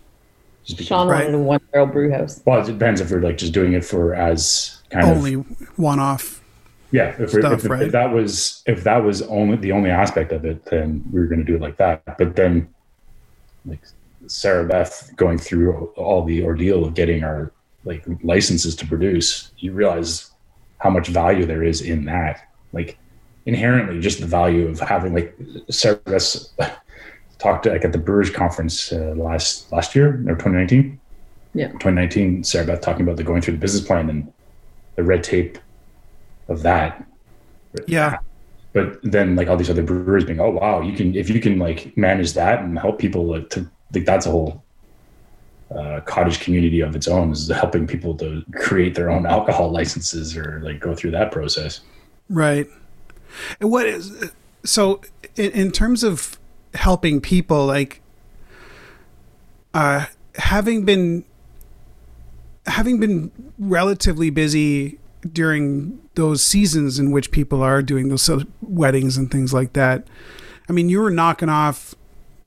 [0.68, 1.34] because, sean wanted right.
[1.34, 4.14] a one barrel brew house well it depends if we're like just doing it for
[4.14, 6.42] as kind only of only one off
[6.90, 7.82] yeah if, stuff, if, right?
[7.82, 11.26] if, that was if that was only the only aspect of it then we were
[11.26, 12.68] going to do it like that but then
[13.64, 13.80] like
[14.26, 17.52] sarah beth going through all the ordeal of getting our
[17.84, 20.32] like licenses to produce you realize
[20.78, 22.98] how much value there is in that like
[23.48, 25.34] inherently just the value of having like
[25.70, 26.52] service
[27.38, 31.00] talked like at the Brewers Conference uh, last last year or 2019.
[31.54, 32.44] Yeah, 2019.
[32.44, 34.30] Sarah Beth talking about the going through the business plan and
[34.96, 35.58] the red tape
[36.48, 37.04] of that.
[37.86, 38.18] Yeah.
[38.74, 41.58] But then like all these other brewers being, oh wow, you can if you can
[41.58, 44.62] like manage that and help people like, to like that's a whole
[45.74, 50.36] uh, cottage community of its own is helping people to create their own alcohol licenses
[50.36, 51.80] or like go through that process.
[52.28, 52.66] Right.
[53.60, 54.32] And what is
[54.64, 55.00] so
[55.36, 56.38] in, in terms of
[56.74, 58.02] helping people, like
[59.74, 61.24] uh, having been
[62.66, 64.98] having been relatively busy
[65.32, 70.06] during those seasons in which people are doing those weddings and things like that.
[70.68, 71.94] I mean, you were knocking off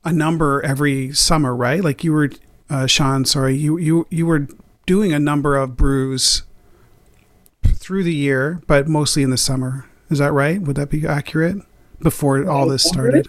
[0.03, 1.83] a number every summer, right?
[1.83, 2.29] Like you were,
[2.69, 3.25] uh, Sean.
[3.25, 4.47] Sorry, you you you were
[4.85, 6.43] doing a number of brews
[7.63, 9.85] through the year, but mostly in the summer.
[10.11, 10.61] Is that right?
[10.61, 11.57] Would that be accurate?
[11.99, 13.27] Before all this started.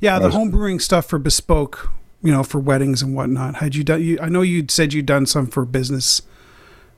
[0.00, 1.90] Yeah, the home brewing stuff for bespoke,
[2.22, 3.56] you know, for weddings and whatnot.
[3.56, 4.02] Had you done?
[4.02, 6.22] You, I know you said you'd done some for business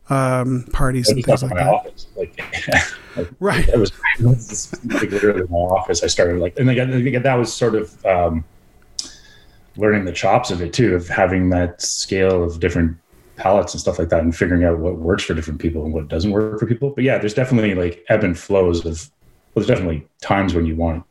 [0.08, 1.66] um, parties and things like that.
[1.66, 2.06] Office.
[2.16, 2.40] Like,
[3.16, 3.68] like, right.
[3.68, 6.02] It was, it was like literally in my office.
[6.02, 8.44] I started like, and again, that was sort of um,
[9.76, 12.96] learning the chops of it too, of having that scale of different
[13.36, 16.08] palettes and stuff like that and figuring out what works for different people and what
[16.08, 16.90] doesn't work for people.
[16.90, 19.10] But yeah, there's definitely like ebb and flows of
[19.54, 21.04] well, there's definitely times when you want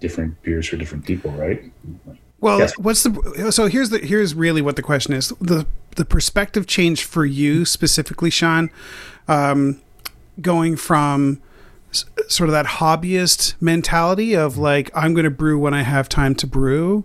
[0.00, 1.62] different beers for different people, right?
[2.40, 2.76] well, yes.
[2.76, 5.28] what's the so here's the here's really what the question is.
[5.40, 8.70] The the perspective change for you specifically, Sean,
[9.28, 9.80] um,
[10.40, 11.40] going from
[12.26, 16.34] sort of that hobbyist mentality of like I'm going to brew when I have time
[16.36, 17.04] to brew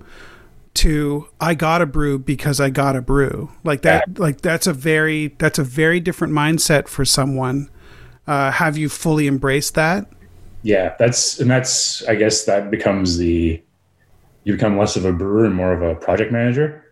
[0.78, 3.52] to I got to brew because I got to brew.
[3.64, 7.70] Like that like that's a very that's a very different mindset for someone.
[8.26, 10.08] Uh, have you fully embraced that?
[10.64, 13.62] Yeah, that's and that's I guess that becomes the
[14.44, 16.86] you become less of a brewer and more of a project manager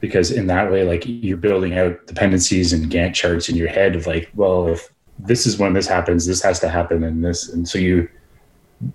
[0.00, 3.96] because in that way like you're building out dependencies and Gantt charts in your head
[3.96, 7.48] of like, well, if this is when this happens, this has to happen and this
[7.48, 8.08] and so you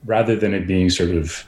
[0.05, 1.45] rather than it being sort of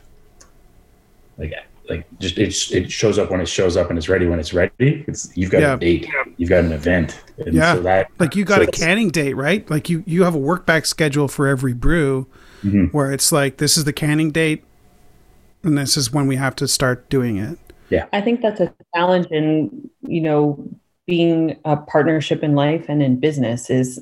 [1.38, 1.54] like
[1.91, 4.54] like just it, it shows up when it shows up and it's ready when it's
[4.54, 5.04] ready.
[5.08, 5.73] It's you've got yeah.
[5.73, 7.21] a date, you've got an event.
[7.38, 9.69] And yeah, so that, like you got so a canning date, right?
[9.69, 12.27] Like you you have a work back schedule for every brew,
[12.63, 12.86] mm-hmm.
[12.86, 14.63] where it's like this is the canning date,
[15.63, 17.60] and this is when we have to start doing it.
[17.89, 20.63] Yeah, I think that's a challenge in you know
[21.08, 24.01] being a partnership in life and in business is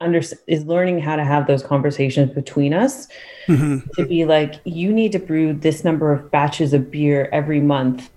[0.00, 3.06] under is learning how to have those conversations between us
[3.46, 3.90] Mhm.
[3.92, 8.10] to be like you need to brew this number of batches of beer every month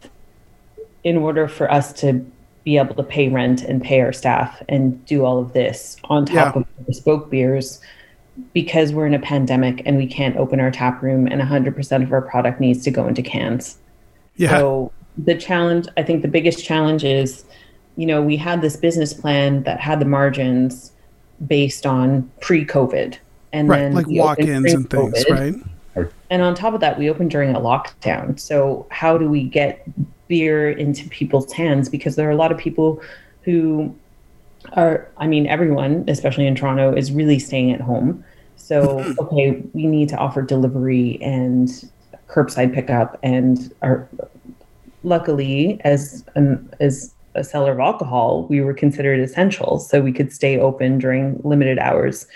[1.04, 2.26] in order for us to
[2.64, 6.26] be able to pay rent and pay our staff and do all of this on
[6.26, 6.62] top Yeah.
[6.62, 7.82] of bespoke beers
[8.54, 12.14] because we're in a pandemic and we can't open our tap room and 100% of
[12.14, 13.78] our product needs to go into cans
[14.38, 14.58] Yeah.
[14.58, 17.44] so the challenge, I think the biggest challenge is,
[17.98, 20.92] you know, we had this business plan that had the margins
[21.48, 23.18] based on pre-COVID,
[23.52, 23.80] and right.
[23.80, 25.56] then Like walk-ins and things, right?
[26.30, 28.40] And on top of that, we opened during a lockdown.
[28.40, 29.88] So how do we get
[30.28, 31.90] beer into people's hands?
[31.90, 33.02] Because there are a lot of people
[33.44, 33.96] who
[34.72, 38.24] are, I mean, everyone, especially in Toronto, is really staying at home.
[38.56, 39.20] So mm-hmm.
[39.20, 41.70] okay, we need to offer delivery and
[42.28, 44.08] curbside pickup, and our
[45.04, 50.32] luckily as an as a seller of alcohol, we were considered essential, so we could
[50.32, 52.28] stay open during limited hours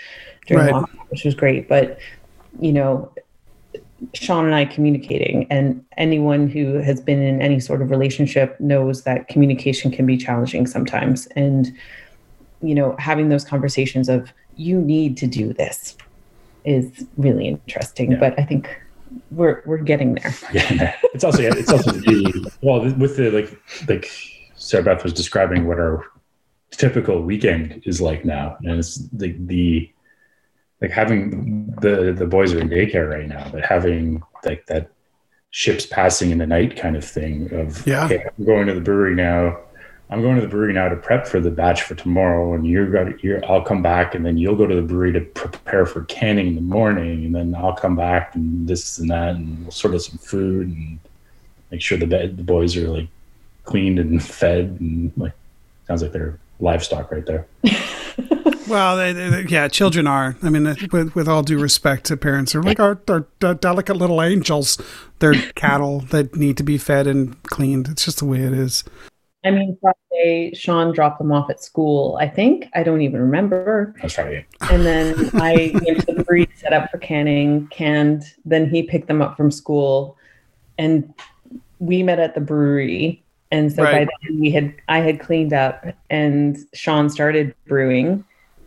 [0.46, 0.74] during Right.
[0.74, 1.68] lockdown, which was great.
[1.68, 1.98] But
[2.60, 3.10] you know,
[4.14, 9.02] Sean and I communicating, and anyone who has been in any sort of relationship knows
[9.02, 11.26] that communication can be challenging sometimes.
[11.36, 11.72] And,
[12.62, 15.96] you know, having those conversations of, you need to do this
[16.64, 18.12] is really interesting.
[18.12, 18.18] Yeah.
[18.18, 18.68] But I think
[19.30, 20.34] we're we're getting there.
[20.52, 23.58] Yeah, it's also it's also the well with the like
[23.88, 24.10] like
[24.58, 26.04] Sarah Beth was describing what our
[26.70, 29.90] typical weekend is like now, and it's the the
[30.82, 34.90] like having the the boys are in daycare right now, but having like that
[35.50, 38.04] ships passing in the night kind of thing of Yeah.
[38.04, 39.58] okay, I'm going to the brewery now.
[40.10, 42.90] I'm going to the brewery now to prep for the batch for tomorrow, and you're
[42.90, 45.86] going to, you're I'll come back, and then you'll go to the brewery to prepare
[45.86, 49.62] for canning in the morning, and then I'll come back and this and that, and
[49.62, 50.98] we'll sort of some food and
[51.70, 53.08] make sure the bed the boys are like
[53.68, 55.32] cleaned and fed, and like
[55.86, 57.46] sounds like they're livestock right there.
[58.68, 60.36] Well, they, they- yeah, children are.
[60.42, 63.96] I mean, with, with all due respect to parents, they're like our, our, our delicate
[63.96, 64.76] little angels.
[65.20, 67.88] They're cattle that need to be fed and cleaned.
[67.88, 68.84] It's just the way it is.
[69.42, 72.68] I mean, Friday, Sean dropped them off at school, I think.
[72.74, 73.94] I don't even remember.
[74.02, 74.44] That's right.
[74.70, 78.24] And then I went to the brewery, set up for canning, canned.
[78.44, 80.18] Then he picked them up from school,
[80.76, 81.14] and
[81.78, 83.24] we met at the brewery.
[83.50, 84.06] And so Right.
[84.06, 88.24] by then we had I had cleaned up, and Sean started brewing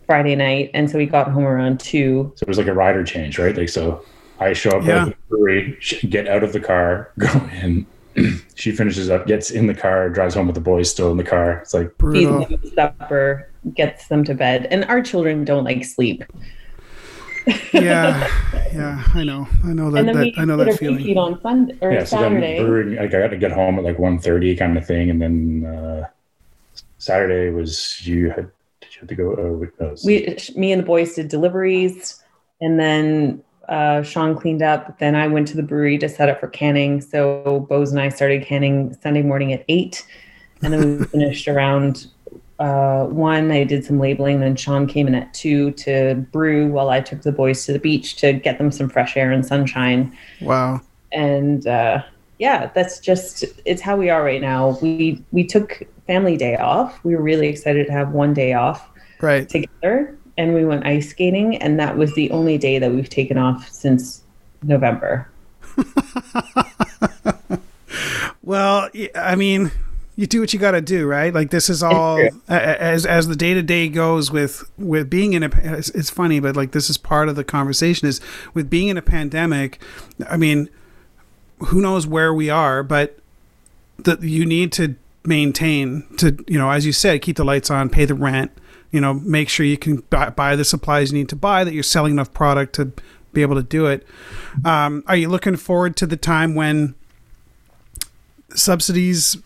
[0.07, 2.31] Friday night, and so we got home around two.
[2.35, 3.55] So it was like a rider change, right?
[3.55, 4.03] Like so,
[4.39, 5.03] I show up Yeah.
[5.03, 5.77] at the brewery,
[6.09, 7.29] get out of the car, go
[7.61, 7.85] in.
[8.55, 11.23] she finishes up, gets in the car, drives home with the boys still in the
[11.23, 11.59] car.
[11.61, 11.97] It's like Feeds
[12.29, 12.45] Brutal.
[12.45, 16.23] them supper, gets them to bed, and our children don't like sleep.
[17.73, 18.27] Yeah,
[18.73, 19.47] yeah, I know.
[19.63, 19.99] I know that.
[19.99, 20.97] and then that we I know that a feeling.
[20.97, 22.03] repeat on Sunday or yeah.
[22.03, 25.09] So then brewing, like I got to get home at like 1.30 kind of thing,
[25.09, 26.07] and then uh,
[26.97, 28.51] Saturday was you had
[28.81, 29.33] did you have to go?
[29.33, 29.71] Uh, with
[30.05, 32.21] we me and the boys did deliveries
[32.61, 36.39] and then uh, sean cleaned up then i went to the brewery to set up
[36.39, 40.05] for canning so bose and i started canning sunday morning at 8
[40.61, 42.07] and then we finished around
[42.61, 46.89] uh, 1 i did some labeling then sean came in at 2 to brew while
[46.89, 50.15] i took the boys to the beach to get them some fresh air and sunshine
[50.41, 50.81] Wow.
[51.11, 52.03] and uh,
[52.37, 57.03] yeah that's just it's how we are right now we we took family day off
[57.03, 58.87] we were really excited to have one day off
[59.21, 59.47] Right.
[59.49, 63.37] together and we went ice skating and that was the only day that we've taken
[63.37, 64.23] off since
[64.63, 65.27] November.
[68.43, 69.71] Well, I mean,
[70.21, 71.33] you do what you got to do, right?
[71.33, 72.29] Like this is all true.
[72.47, 75.49] a- a- as as the day to day goes with with being in a.
[75.63, 78.21] It's, it's funny, but like this is part of the conversation is
[78.53, 79.81] with being in a pandemic.
[80.29, 80.69] I mean,
[81.57, 83.17] who knows where we are, but
[83.97, 87.87] that you need to maintain to you know as you said keep the lights on
[87.89, 88.49] pay the rent
[88.89, 91.75] you know make sure you can buy, buy the supplies you need to buy that
[91.75, 92.91] you're selling enough product to
[93.31, 94.03] be able to do it
[94.65, 96.95] um, are you looking forward to the time when
[98.55, 99.37] subsidies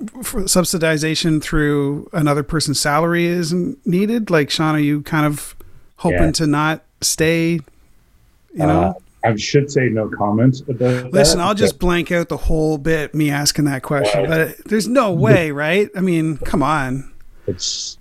[0.00, 5.56] subsidization through another person's salary isn't needed like sean are you kind of
[5.96, 6.30] hoping Yeah.
[6.32, 7.60] to not stay you
[8.58, 8.92] know Uh,
[9.24, 10.60] I should say no comments.
[10.60, 14.26] about Listen, that, I'll just blank out the whole bit me asking that question.
[14.28, 15.88] But there's no way, right?
[15.96, 17.10] I mean, come on.
[17.48, 17.98] it's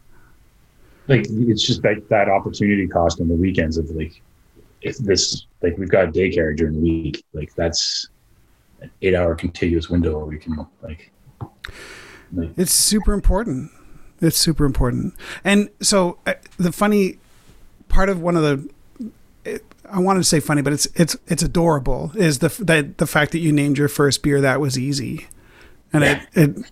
[1.07, 4.21] like it's just like that opportunity cost on the weekends of like
[4.83, 8.07] if this like we've got daycare during the week like that's
[8.81, 11.09] an eight hour contiguous window where we can like
[12.57, 13.71] It's super important.
[14.21, 15.13] It's super important.
[15.43, 17.17] And so uh, the funny
[17.89, 18.69] part of one of the
[19.43, 23.07] it, I wanted to say funny, but it's it's it's adorable is the that the
[23.07, 25.27] fact that you named your first beer that was easy,
[25.93, 26.65] and it it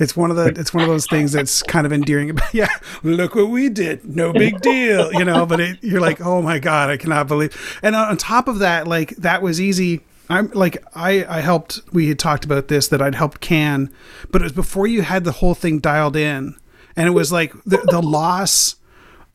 [0.00, 2.36] It's one of the it's one of those things that's kind of endearing.
[2.52, 2.68] yeah,
[3.02, 4.16] look what we did.
[4.16, 5.44] No big deal, you know.
[5.44, 7.78] But it, you're like, oh my god, I cannot believe.
[7.82, 10.00] And on top of that, like that was easy.
[10.30, 11.80] I'm like I I helped.
[11.92, 13.92] We had talked about this that I'd helped can,
[14.30, 16.56] but it was before you had the whole thing dialed in,
[16.96, 18.76] and it was like the the loss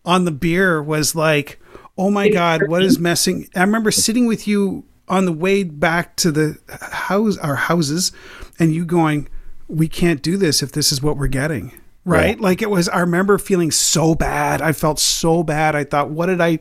[0.05, 1.59] on the beer was like,
[1.97, 3.49] oh my god, what is messing?
[3.55, 6.57] I remember sitting with you on the way back to the
[6.91, 8.11] house, our houses,
[8.59, 9.27] and you going,
[9.67, 11.71] we can't do this if this is what we're getting.
[12.03, 12.37] Right?
[12.37, 12.43] Yeah.
[12.43, 14.61] Like it was, I remember feeling so bad.
[14.61, 15.75] I felt so bad.
[15.75, 16.59] I thought, what did I,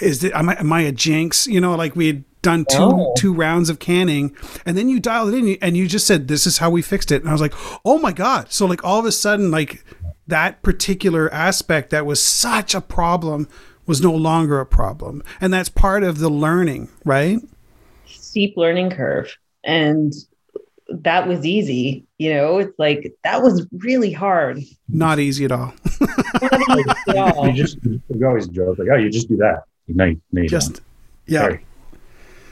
[0.00, 1.46] is it, am I, am I a jinx?
[1.46, 3.14] You know, like we had done two, oh.
[3.16, 4.34] two rounds of canning
[4.64, 7.10] and then you dialed it in and you just said, this is how we fixed
[7.10, 7.22] it.
[7.22, 8.52] And I was like, oh my God.
[8.52, 9.84] So like all of a sudden, like
[10.26, 13.48] that particular aspect that was such a problem
[13.86, 15.22] was no longer a problem.
[15.40, 17.40] And that's part of the learning, right?
[18.06, 19.34] Steep learning curve.
[19.64, 20.12] And
[20.88, 22.04] that was easy.
[22.18, 24.62] You know, it's like that was really hard.
[24.88, 25.72] Not easy at all.
[26.00, 27.48] easy at all.
[27.48, 29.64] You just we always joke like, oh, you just do that.
[29.88, 30.84] No, no just don't.
[31.26, 31.40] yeah.
[31.40, 31.64] Sorry.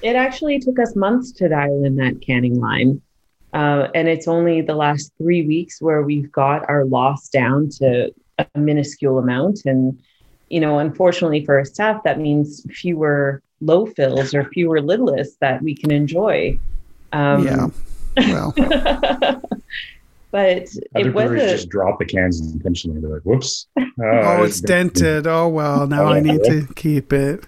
[0.03, 3.01] It actually took us months to dial in that canning line.
[3.53, 8.12] Uh, and it's only the last three weeks where we've got our loss down to
[8.38, 9.61] a minuscule amount.
[9.64, 9.99] And,
[10.51, 15.62] you know, unfortunately for our staff, that means fewer low fills or fewer lidless that
[15.62, 16.59] we can enjoy.
[17.12, 17.68] Um, yeah.
[18.18, 18.53] Well,
[20.30, 23.01] but Other it was a, just drop the cans intentionally.
[23.01, 23.66] They're like, "Whoops!
[23.78, 25.26] Oh, oh it's dented.
[25.26, 27.44] Oh well, now I need to keep it."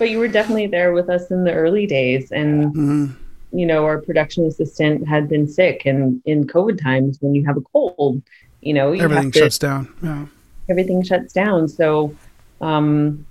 [0.00, 3.58] But you were definitely there with us in the early days, and mm-hmm.
[3.58, 7.58] you know our production assistant had been sick, and in COVID times, when you have
[7.58, 8.22] a cold,
[8.62, 9.92] you know you everything to, shuts down.
[10.02, 10.24] Yeah,
[10.70, 11.68] everything shuts down.
[11.68, 12.16] So,
[12.62, 13.26] um,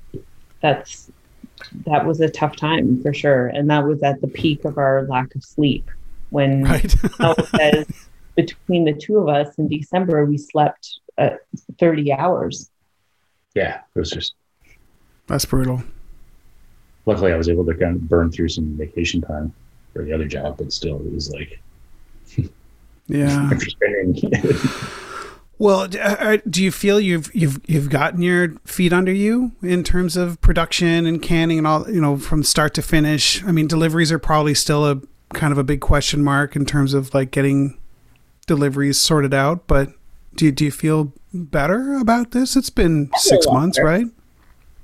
[0.62, 1.12] that's
[1.88, 5.08] that was a tough time for sure, and that was at the peak of our
[5.08, 5.90] lack of sleep
[6.30, 6.96] when right.
[7.56, 7.88] says
[8.36, 11.32] between the two of us in December, we slept uh,
[11.80, 12.70] 30 hours.
[13.56, 14.36] Yeah, it was just.
[15.26, 15.82] That's brutal.
[17.10, 19.52] Luckily, I was able to kind of burn through some vacation time
[19.94, 21.60] for the other job, but still, it was like.
[23.08, 23.50] yeah.
[25.58, 30.16] well, do uh, you feel you've you've you've gotten your feet under you in terms
[30.16, 33.44] of production and canning and all you know from start to finish?
[33.44, 35.02] I mean, deliveries are probably still a
[35.34, 37.80] kind of a big question mark in terms of like getting
[38.46, 39.66] deliveries sorted out.
[39.66, 39.90] But
[40.36, 42.56] do you, do you feel better about this?
[42.56, 43.88] It's been six months, better.
[43.88, 44.06] right?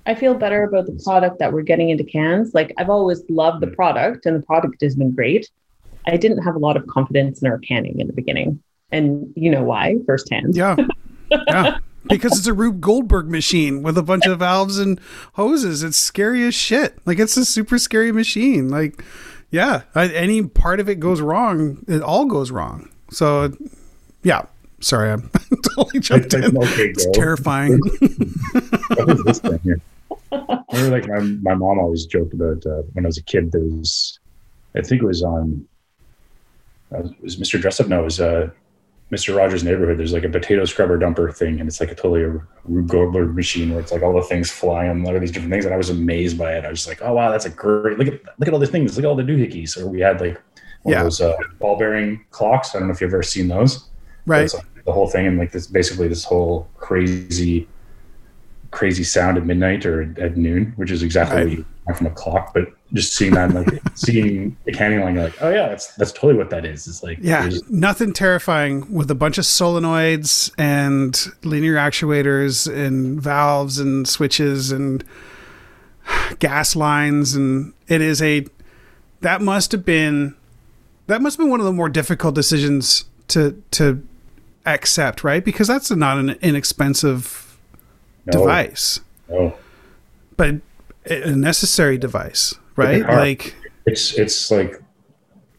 [0.06, 2.54] I feel better about the product that we're getting into cans.
[2.54, 3.76] Like I've always loved the mm.
[3.76, 5.50] product, and the product has been great.
[6.08, 9.50] I didn't have a lot of confidence in our canning in the beginning, and you
[9.50, 10.56] know why firsthand.
[10.56, 10.76] Yeah,
[11.48, 11.80] yeah.
[12.08, 15.00] because it's a Rube Goldberg machine with a bunch of valves and
[15.34, 15.84] hoses.
[15.84, 17.00] It's scary as shit.
[17.06, 18.70] Like it's a super scary machine.
[18.70, 19.04] Like
[19.52, 22.90] yeah, any part of it goes wrong, it all goes wrong.
[23.10, 23.54] So,
[24.24, 24.44] yeah.
[24.82, 25.30] Sorry, I'm
[25.76, 26.58] totally jumped in.
[26.58, 27.80] Okay, it's terrifying.
[30.32, 33.52] Remember, like my, my mom always joked about uh, when I was a kid.
[33.52, 34.20] There was,
[34.76, 35.66] I think it was on,
[36.94, 37.62] uh, it was Mr.
[37.62, 37.88] Dressup.
[37.88, 38.50] No, it was uh,
[39.12, 39.36] Mr.
[39.38, 42.42] Rogers' neighborhood, there's like a potato scrubber dumper thing, and it's like a totally a
[42.64, 45.66] Rube Goldberg machine where it's like all the things flying on all these different things.
[45.66, 46.66] And I was amazed by it.
[46.66, 48.98] I was like, oh wow, that's a great look at look at all the things,
[48.98, 49.78] look at all the doohickeys.
[49.78, 50.42] Or we had like
[50.82, 51.00] one yeah.
[51.00, 52.74] of those uh, ball bearing clocks.
[52.74, 53.88] I don't know if you've ever seen those.
[54.26, 54.52] Right.
[54.52, 57.68] Like the whole thing and like this basically this whole crazy
[58.76, 61.48] crazy sound at midnight or at noon, which is exactly right.
[61.48, 61.66] what you
[61.96, 65.50] from a clock, but just seeing that, like seeing the canning line, you're like, oh
[65.50, 66.88] yeah, that's that's totally what that is.
[66.88, 73.80] It's like yeah, nothing terrifying with a bunch of solenoids and linear actuators and valves
[73.80, 75.04] and switches and
[76.40, 78.46] gas lines, and it is a
[79.22, 80.36] that must have been
[81.08, 84.06] that must have been one of the more difficult decisions to to
[84.66, 85.46] accept, right?
[85.46, 87.45] Because that's not an inexpensive
[88.26, 88.40] no.
[88.40, 89.00] device.
[89.30, 89.54] No.
[90.38, 90.56] But
[91.06, 93.02] a necessary device, right?
[93.02, 93.56] Like
[93.86, 94.82] it's it's like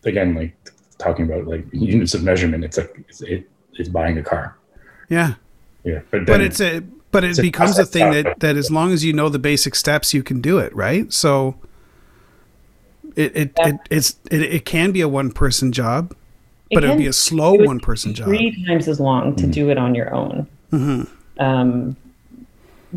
[0.04, 0.56] again, like
[0.98, 2.64] talking about like units of measurement.
[2.64, 4.56] It's like it's, it, it's buying a car.
[5.08, 5.34] Yeah.
[5.84, 6.80] Yeah, but, but it's a
[7.12, 9.74] but it becomes a, a thing that that as long as you know the basic
[9.74, 11.12] steps, you can do it, right?
[11.12, 11.56] So.
[13.14, 13.68] It it, yeah.
[13.68, 16.14] it it's it, it can be a one person job,
[16.70, 18.26] but it would be a slow one person job.
[18.26, 19.52] Three times as long to mm-hmm.
[19.52, 20.46] do it on your own.
[20.70, 21.42] Mm-hmm.
[21.42, 21.96] Um,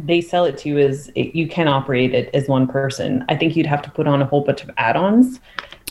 [0.06, 3.26] they sell it to you as it, you can operate it as one person.
[3.30, 5.40] I think you'd have to put on a whole bunch of add-ons.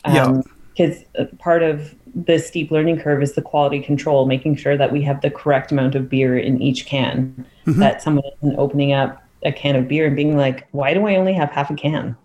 [0.05, 0.41] Um, yeah.
[0.75, 4.91] Because uh, part of the steep learning curve is the quality control, making sure that
[4.91, 7.45] we have the correct amount of beer in each can.
[7.65, 7.79] Mm-hmm.
[7.79, 11.15] That someone isn't opening up a can of beer and being like, "Why do I
[11.15, 12.15] only have half a can?"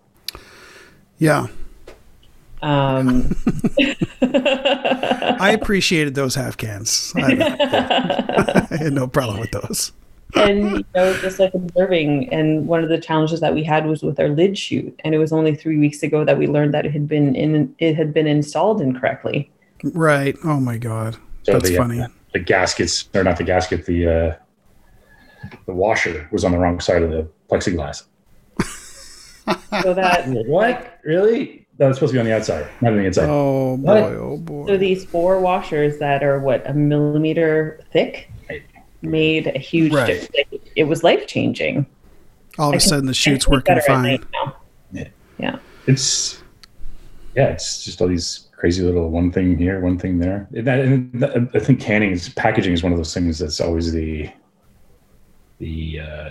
[1.17, 1.47] Yeah.
[2.61, 3.35] Um,
[4.21, 7.13] I appreciated those half cans.
[7.15, 9.91] I, I had no problem with those.
[10.35, 12.31] And you know, just like observing.
[12.33, 15.17] And one of the challenges that we had was with our lid chute, and it
[15.17, 18.13] was only three weeks ago that we learned that it had been in it had
[18.13, 19.51] been installed incorrectly.
[19.83, 20.35] Right.
[20.43, 21.17] Oh my god.
[21.43, 22.05] So That's the, uh, funny.
[22.33, 24.35] the gaskets, or not the gasket, the uh,
[25.65, 28.03] the washer was on the wrong side of the plexiglass.
[29.83, 30.99] So that What?
[31.03, 31.67] Really?
[31.77, 33.27] That was supposed to be on the outside, not on the inside.
[33.29, 33.83] Oh boy.
[33.83, 34.03] What?
[34.13, 34.67] Oh boy.
[34.67, 38.31] so these four washers that are what a millimeter thick
[39.05, 39.93] made a huge.
[39.93, 40.07] Right.
[40.07, 40.35] difference.
[40.51, 41.85] Like, it was life changing.
[42.57, 44.25] All of a sudden, the chute's working fine.
[45.37, 46.41] Yeah, it's
[47.35, 50.47] yeah, it's just all these crazy little one thing here, one thing there.
[50.55, 53.59] And That, and that- I think canning is packaging is one of those things that's
[53.59, 54.29] always the
[55.59, 56.29] the uh,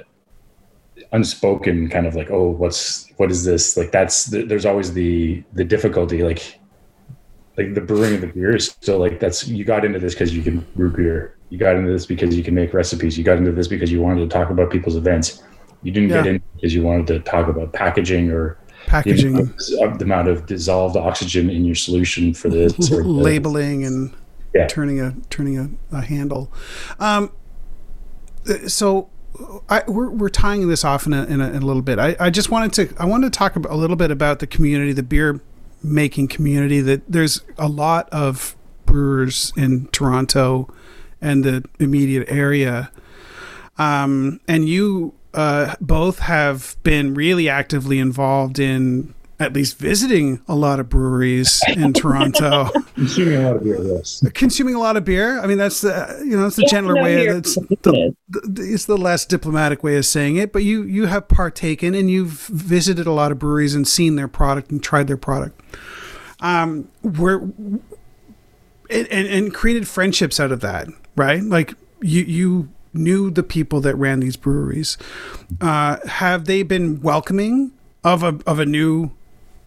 [1.13, 3.77] unspoken kind of like, oh, what's what is this?
[3.77, 6.23] Like that's there's always the the difficulty.
[6.23, 6.59] Like
[7.57, 10.35] like the brewing of the beer is still like that's you got into this because
[10.35, 11.34] you can brew beer.
[11.51, 13.17] You got into this because you can make recipes.
[13.19, 15.43] You got into this because you wanted to talk about people's events.
[15.83, 19.51] You didn't get in because you wanted to talk about packaging or the Packaging, amount
[19.83, 24.13] of- the amount of dissolved oxygen in your solution for this or the- labeling, and
[24.55, 24.67] Yeah.
[24.67, 26.51] turning a turning a, a handle.
[26.99, 27.31] Um,
[28.49, 29.09] uh, so
[29.69, 31.99] I, we're, we're tying this off in a, in a, in a little bit.
[31.99, 34.47] I, I just wanted to I wanted to talk about, a little bit about the
[34.47, 35.41] community, the beer
[35.83, 36.81] making community.
[36.81, 38.55] That there's a lot of
[38.87, 40.73] brewers in Toronto
[41.25, 42.91] and the immediate area,
[43.79, 50.55] um, and you uh, both have been really actively involved in at least visiting a
[50.55, 53.83] lot of breweries in Toronto consuming a lot of beer.
[53.83, 55.41] Yes, consuming a lot of beer.
[55.41, 57.23] I mean, that's the you know that's the Yeah, gentler no, way.
[57.25, 60.53] you're- That's the, the, it's the less diplomatic way of saying it.
[60.53, 64.29] But you you have partaken and you've visited a lot of breweries and seen their
[64.29, 65.61] product and tried their product.
[66.41, 67.41] Um, where
[68.91, 71.43] and, and, and created friendships out of that, right?
[71.43, 74.97] Like you you knew the people that ran these breweries.
[75.61, 77.73] Uh, have they been welcoming
[78.03, 79.11] of a of a new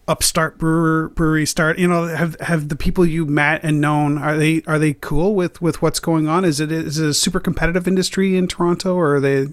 [0.06, 1.78] upstart brewer brewery start?
[1.78, 5.34] You know, have have the people you met and known are they are they cool
[5.34, 6.44] with with what's going on?
[6.44, 9.48] Is it is it a super competitive industry in Toronto, or are they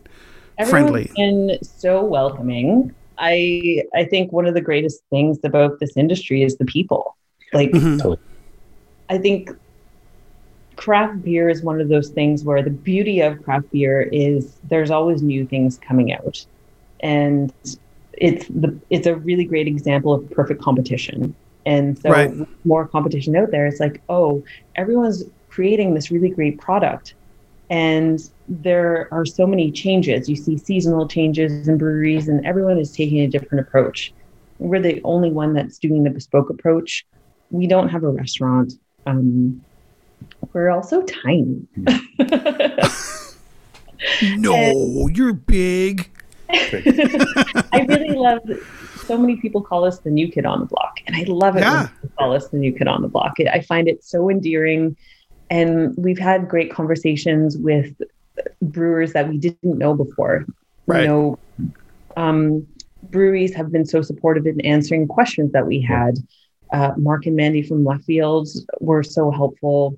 [0.67, 1.11] friendly?
[1.17, 2.93] Everyone's been so welcoming.
[3.17, 7.15] I I think one of the greatest things about this industry is the people.
[7.53, 8.17] Like Mhm.
[9.09, 9.49] I think
[10.77, 14.91] craft beer is one of those things where the beauty of craft beer is there's
[14.91, 16.35] always new things coming out.
[17.01, 17.51] And
[18.13, 21.35] it's the it's a really great example of perfect competition.
[21.65, 22.31] And so Right.
[22.63, 24.43] more competition out there, it's like, oh,
[24.75, 27.15] everyone's creating this really great product.
[27.69, 30.29] And there are so many changes.
[30.29, 34.13] You see seasonal changes in breweries, and everyone is taking a different approach.
[34.59, 37.05] We're the only one that's doing the bespoke approach.
[37.49, 38.73] We don't have a restaurant.
[39.05, 39.61] Um,
[40.53, 41.67] we're also tiny.
[44.37, 46.09] No, you're big.
[46.49, 48.41] I really love
[49.05, 51.61] so many people call us the new kid on the block, and I love it
[51.61, 51.83] Yeah.
[51.83, 53.33] when people call us the new kid on the block.
[53.51, 54.95] I find it so endearing,
[55.49, 57.95] and we've had great conversations with
[58.61, 60.45] brewers that we didn't know before.
[60.87, 61.03] Right.
[61.03, 61.39] You know,
[62.17, 62.67] um,
[63.03, 66.17] breweries have been so supportive in answering questions that we had.
[66.75, 68.49] Uh, Mark and Mandy from Left Field
[68.81, 69.97] were so helpful,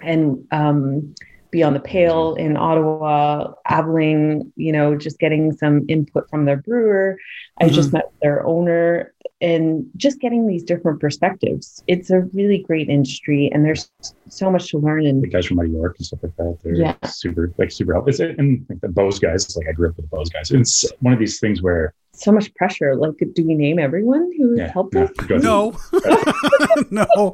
[0.00, 1.14] and um,
[1.50, 7.16] Beyond the Pale in Ottawa, Aveling, you know, just getting some input from their brewer.
[7.60, 11.80] I just met their owner and just getting these different perspectives.
[11.86, 13.88] It's a really great industry and there's
[14.28, 16.58] so much to learn the and guys from Muddy York and stuff like that.
[16.64, 16.96] They're Yeah.
[17.06, 18.10] super like super helpful.
[18.10, 20.50] It's, and like the Bose guys, it's like I grew up with the Bose guys.
[20.50, 22.96] It's one of these things where so much pressure.
[22.96, 25.10] Like, do we name everyone who yeah, helped no, us?
[25.42, 25.76] No,
[26.90, 27.32] no,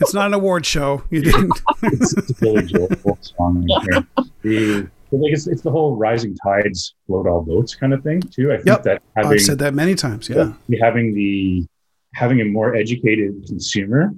[0.00, 1.02] it's not an award show.
[1.10, 1.52] You didn't.
[1.82, 3.66] it's, it's Billy Joel song.
[3.68, 4.06] in.
[4.42, 8.52] The like it's, it's the whole rising tides float all boats kind of thing too.
[8.52, 8.82] I think Yep.
[8.82, 10.28] that having I've said that many times.
[10.28, 10.52] Yeah.
[10.68, 11.66] yeah, having the
[12.14, 14.14] having a more educated consumer,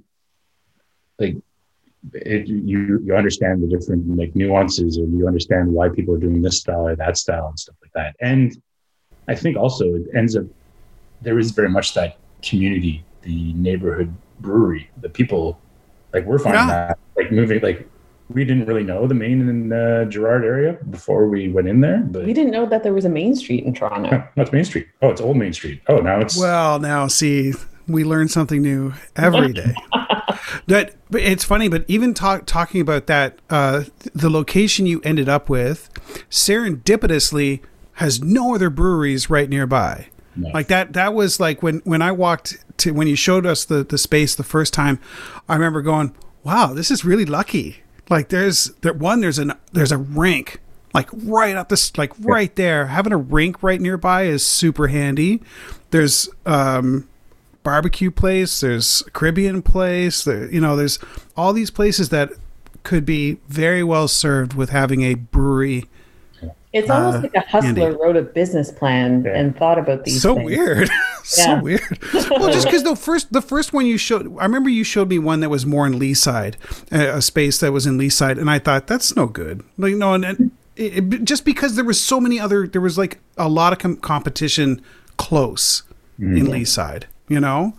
[1.19, 1.37] like
[2.15, 6.43] it, you you understand the different like nuances, or you understand why people are doing
[6.43, 8.17] this style or that style and stuff like that.
[8.21, 8.61] And
[9.31, 10.45] I think also it ends up
[11.22, 12.11] there is very much that
[12.43, 15.59] community, the neighborhood brewery, the people
[16.12, 16.87] like we're finding Yeah.
[16.89, 17.87] that like moving like.
[18.33, 21.99] We didn't really know the Main and uh, Gerrard area before we went in there,
[21.99, 24.09] but We didn't know that there was a main street in Toronto.
[24.18, 24.87] no, that's Main Street.
[25.03, 25.83] Oh, it's Old Main Street.
[25.89, 27.55] Oh, now it's Well, now see,
[27.89, 29.74] we learn something new every day.
[30.68, 33.83] that but it's funny, but even talk, talking about that, uh,
[34.14, 35.91] the location you ended up with,
[36.31, 37.61] serendipitously
[38.01, 40.09] has no other breweries right nearby.
[40.35, 40.53] Yeah.
[40.55, 43.85] Like that that was like when when I walked to when you showed us the
[43.85, 44.99] the space the first time,
[45.49, 49.93] I remember going, "Wow, this is really lucky." Like there's there one there's an there's
[49.93, 50.61] a rink
[50.95, 52.87] like right up this like right there.
[52.87, 55.43] Having a rink right nearby is super handy.
[55.91, 57.07] There's um
[57.63, 60.99] barbecue place, there's Caribbean place, there you know, there's
[61.37, 62.31] all these places that
[62.83, 65.85] could be very well served with having a brewery.
[66.73, 67.97] It's almost Uh, like a hustler Andy.
[68.01, 69.33] wrote a business plan Yeah.
[69.39, 70.23] and thought about these.
[70.23, 70.47] so things.
[70.47, 70.91] weird
[71.25, 71.99] so weird
[72.31, 75.18] well just because the first the first one you showed i remember you showed me
[75.18, 76.55] one that was more in leaside
[76.93, 80.14] a, a space that was in leaside and i thought that's no good like no
[80.14, 83.49] and, and it, it- just because there was so many other there was like a
[83.49, 84.81] lot of com- competition
[85.16, 85.83] close
[86.18, 87.75] in leaside you know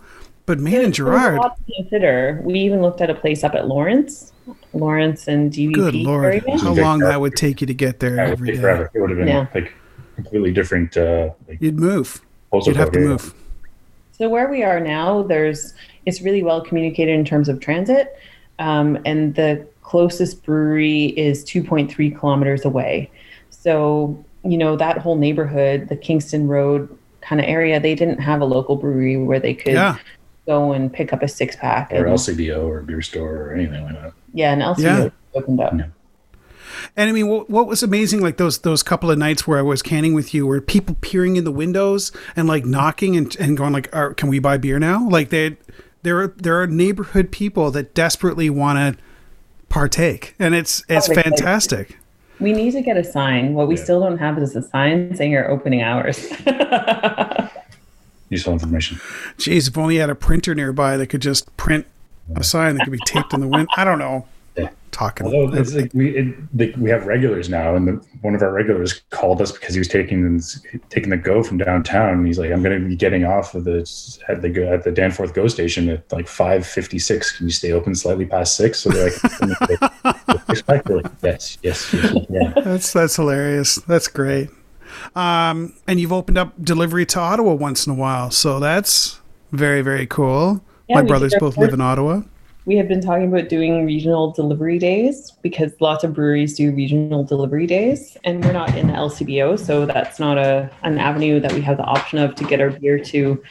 [0.46, 2.40] but man There- and a gerrard lot to consider.
[2.44, 4.31] We even looked at a place up at Lawrence,
[4.72, 5.74] Lawrence and DVP.
[5.74, 6.58] good lord area.
[6.58, 8.90] how long that would take you to get there That would every take day forever.
[8.94, 9.46] It would have been Yeah.
[9.54, 9.72] like
[10.16, 10.96] completely different.
[10.96, 12.20] Uh, like you'd move
[12.52, 13.08] you'd have to code, yeah.
[13.08, 13.34] move
[14.12, 15.74] So where we are now, there's
[16.06, 18.16] it's really well communicated in terms of transit,
[18.58, 23.10] um, and the closest brewery is 2.3 kilometers away.
[23.50, 26.88] So you know that whole neighborhood, the Kingston Road
[27.20, 29.96] kind of area, they didn't have a local brewery where they could yeah
[30.46, 31.92] go and pick up a six pack.
[31.92, 34.12] or and, LCBO or beer store or anything like that.
[34.34, 35.08] yeah, and LCBO Yeah.
[35.34, 35.72] opened up.
[35.76, 35.86] Yeah.
[36.96, 39.62] And I mean, what, what was amazing, like those those couple of nights where I
[39.62, 43.56] was canning with you, were people peering in the windows and like knocking and, and
[43.56, 45.58] going like, "Are- "Can we buy beer now?" Like they,
[46.02, 49.02] there are there are neighborhood people that desperately want to
[49.68, 51.98] partake, and it's it's Oh, they- fantastic.
[52.40, 53.52] We need to get a sign.
[53.54, 53.84] What we Yeah.
[53.84, 56.26] still don't have is a sign saying our opening hours.
[58.32, 58.96] Useful information.
[59.36, 61.86] Jeez, if only you had a printer nearby that could just print
[62.34, 63.68] a sign that could be taped in the wind.
[63.76, 64.26] I don't know.
[64.56, 64.70] Yeah.
[64.90, 65.26] Talking.
[65.26, 68.52] Although it's like we it, like we have regulars now, and the, one of our
[68.52, 70.40] regulars called us because he was taking
[70.88, 72.14] taking the go from downtown.
[72.14, 73.80] And he's like, "I'm going to be getting off of the
[74.28, 77.36] at the at the Danforth Go station at like 5:56.
[77.36, 79.78] Can you stay open slightly past six so that
[80.68, 83.76] I can like, yes, yes, yes, yeah." That's that's hilarious.
[83.76, 84.48] That's great.
[85.14, 89.20] Um, and you've opened up delivery to Ottawa once in a while, so that's
[89.52, 90.62] very very cool.
[90.88, 92.22] Yeah, My brothers both live in Ottawa.
[92.64, 97.24] we have been talking about doing regional delivery days because lots of breweries do regional
[97.24, 101.52] delivery days and we're not in the LCBO so that's not a an avenue that
[101.54, 103.42] we have the option of to get our beer to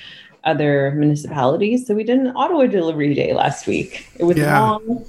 [0.45, 4.59] other municipalities so we did an Ottawa delivery day last week it was Yeah.
[4.61, 5.05] long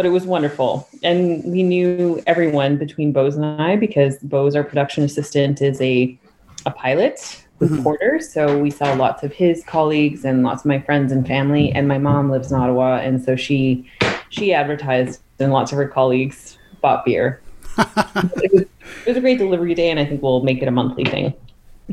[0.00, 4.64] but it was wonderful and we knew everyone between Bose and I because Bose our
[4.64, 6.18] production assistant is a
[6.64, 7.82] a pilot with Mhm.
[7.82, 8.18] Porter.
[8.18, 11.70] So we saw lots of his colleagues and lots of my friends and family.
[11.72, 13.84] And my mom lives in Ottawa, and so she
[14.30, 17.42] she advertised, and lots of her colleagues bought beer.
[17.78, 20.70] it, was, it was a great delivery day, and I think we'll make it a
[20.70, 21.34] monthly thing.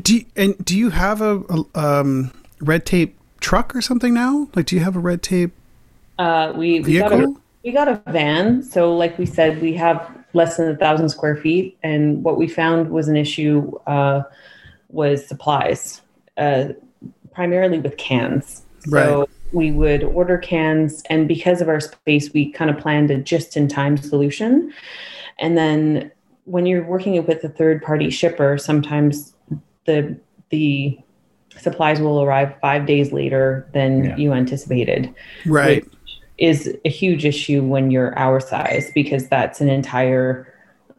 [0.00, 4.48] Do you, and do you have a, a um, red tape truck or something now?
[4.54, 5.52] Like, do you have a red tape
[6.18, 7.36] Uh, we we vehicle?
[7.64, 8.62] We got a van.
[8.62, 12.48] So like we said, we have less than a thousand square feet, and what we
[12.48, 14.22] found was an issue uh,
[14.88, 16.00] was supplies,
[16.36, 16.68] uh,
[17.32, 18.62] primarily with cans.
[18.88, 19.28] So Right.
[19.52, 23.96] we would order cans, and because of our space, we kind of planned a just-in-time
[23.96, 24.72] solution.
[25.38, 26.10] And then
[26.44, 29.34] when you're working with a third-party shipper, sometimes
[29.84, 30.16] the
[30.50, 30.98] the
[31.58, 34.16] supplies will arrive five days later than Yeah.
[34.16, 35.12] you anticipated
[35.44, 35.84] Right.
[36.38, 40.54] Is a huge issue when you're our size because that's an entire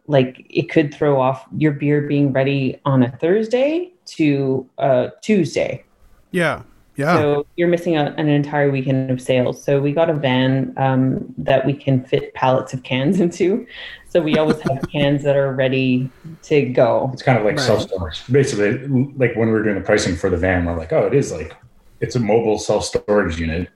[0.06, 5.84] like it could throw off your beer being ready on a Thursday to uh Tuesday.
[6.30, 6.62] Yeah.
[6.96, 7.14] Yeah.
[7.14, 9.62] So you're missing a, an entire weekend of sales.
[9.62, 13.66] So we got a van um, that we can fit pallets of cans into.
[14.10, 16.10] So we always have cans that are ready
[16.42, 17.08] to go.
[17.14, 17.64] It's kind of like Right.
[17.64, 18.22] self storage.
[18.30, 18.86] Basically,
[19.16, 21.32] like when we were doing the pricing for the van, we're like, oh, it is
[21.32, 21.56] like
[22.00, 23.70] it's a mobile self storage unit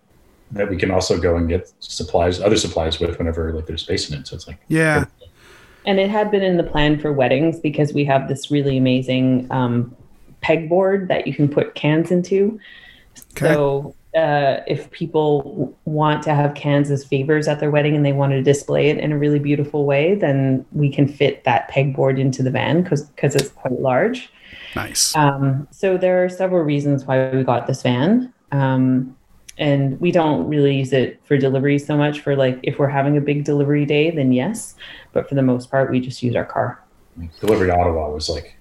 [0.53, 4.11] that we can also go and get supplies, other supplies with whenever like there's space
[4.11, 4.27] in it.
[4.27, 5.05] So it's like, yeah.
[5.87, 9.47] And it had been in the plan for weddings because we have this really amazing
[9.51, 9.95] um,
[10.43, 12.59] pegboard that you can put cans into.
[13.33, 13.53] Okay.
[13.53, 18.13] So uh, if people want to have cans as favors at their wedding and they
[18.13, 22.19] want to display it in a really beautiful way, then we can fit that pegboard
[22.19, 24.31] into the van because it's quite large.
[24.77, 25.15] Nice.
[25.17, 28.33] Um, so there are several reasons why we got this van.
[28.53, 29.17] Um,
[29.59, 33.17] and we don't really use it for delivery so much for like if we're having
[33.17, 34.75] a big delivery day, then yes.
[35.13, 36.83] But for the most part, we just use our car.
[37.41, 38.57] delivery to Ottawa was like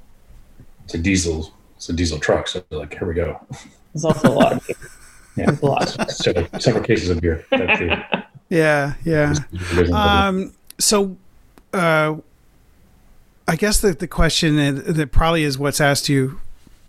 [0.85, 2.47] it's a diesel, it's a diesel truck.
[2.47, 3.39] So like, here we go.
[3.93, 4.75] There's also a lot of beer.
[5.35, 6.11] Yeah, There's a lot.
[6.11, 7.43] so like, several cases of beer.
[8.49, 8.93] Yeah.
[9.03, 9.33] Yeah.
[9.91, 11.17] Um, so,
[11.73, 12.17] uh,
[13.47, 16.39] I guess the, the question that, that probably is what's asked you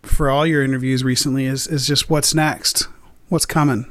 [0.02, 2.88] for all your interviews recently is is just what's next,
[3.30, 3.86] what's coming.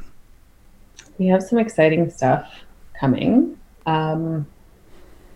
[1.18, 2.52] We have some exciting stuff
[3.00, 3.58] coming.
[3.86, 4.48] Um,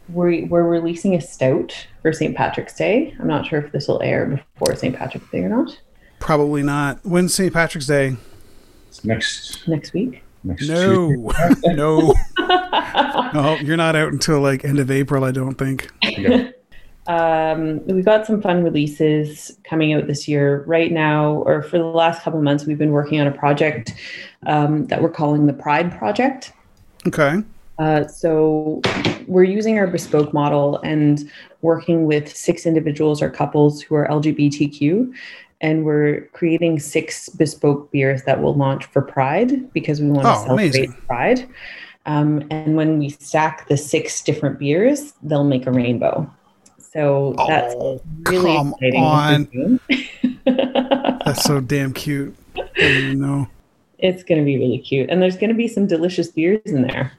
[0.09, 2.35] we, we're releasing a stout for St.
[2.35, 3.13] Patrick's Day.
[3.19, 4.95] I'm not sure if this will air before St.
[4.95, 5.77] Patrick's Day or not.
[6.19, 7.05] Probably not.
[7.05, 7.53] When's St.
[7.53, 8.15] Patrick's Day?
[8.87, 10.23] It's next Next week.
[10.43, 11.09] next No,
[11.65, 12.13] no,
[13.33, 13.57] no.
[13.61, 15.91] You're not out until like end of April, I don't think.
[16.03, 16.51] Yeah.
[17.07, 20.65] Um, we've got some fun releases coming out this year.
[20.67, 23.93] Right now, or for the last couple months, we've been working on a project
[24.45, 26.53] um, that we're calling the Pride Project.
[27.07, 27.43] Okay.
[27.79, 28.81] Uh, so
[29.27, 31.29] we're using our bespoke model and
[31.61, 35.13] working with six individuals or couples who are LGBTQ.
[35.61, 40.31] And we're creating six bespoke beers that will launch for Pride because we want to
[40.33, 40.91] Oh, celebrate amazing.
[41.07, 41.49] Pride.
[42.05, 46.31] Um, and when we stack the six different beers, they'll make a rainbow.
[46.79, 49.03] So that's Oh, really come exciting.
[49.03, 49.79] on.
[51.25, 52.33] That's so damn cute.
[52.55, 53.47] I don't know.
[53.99, 55.09] It's going to be really cute.
[55.09, 57.13] And there's going to be some delicious beers in there.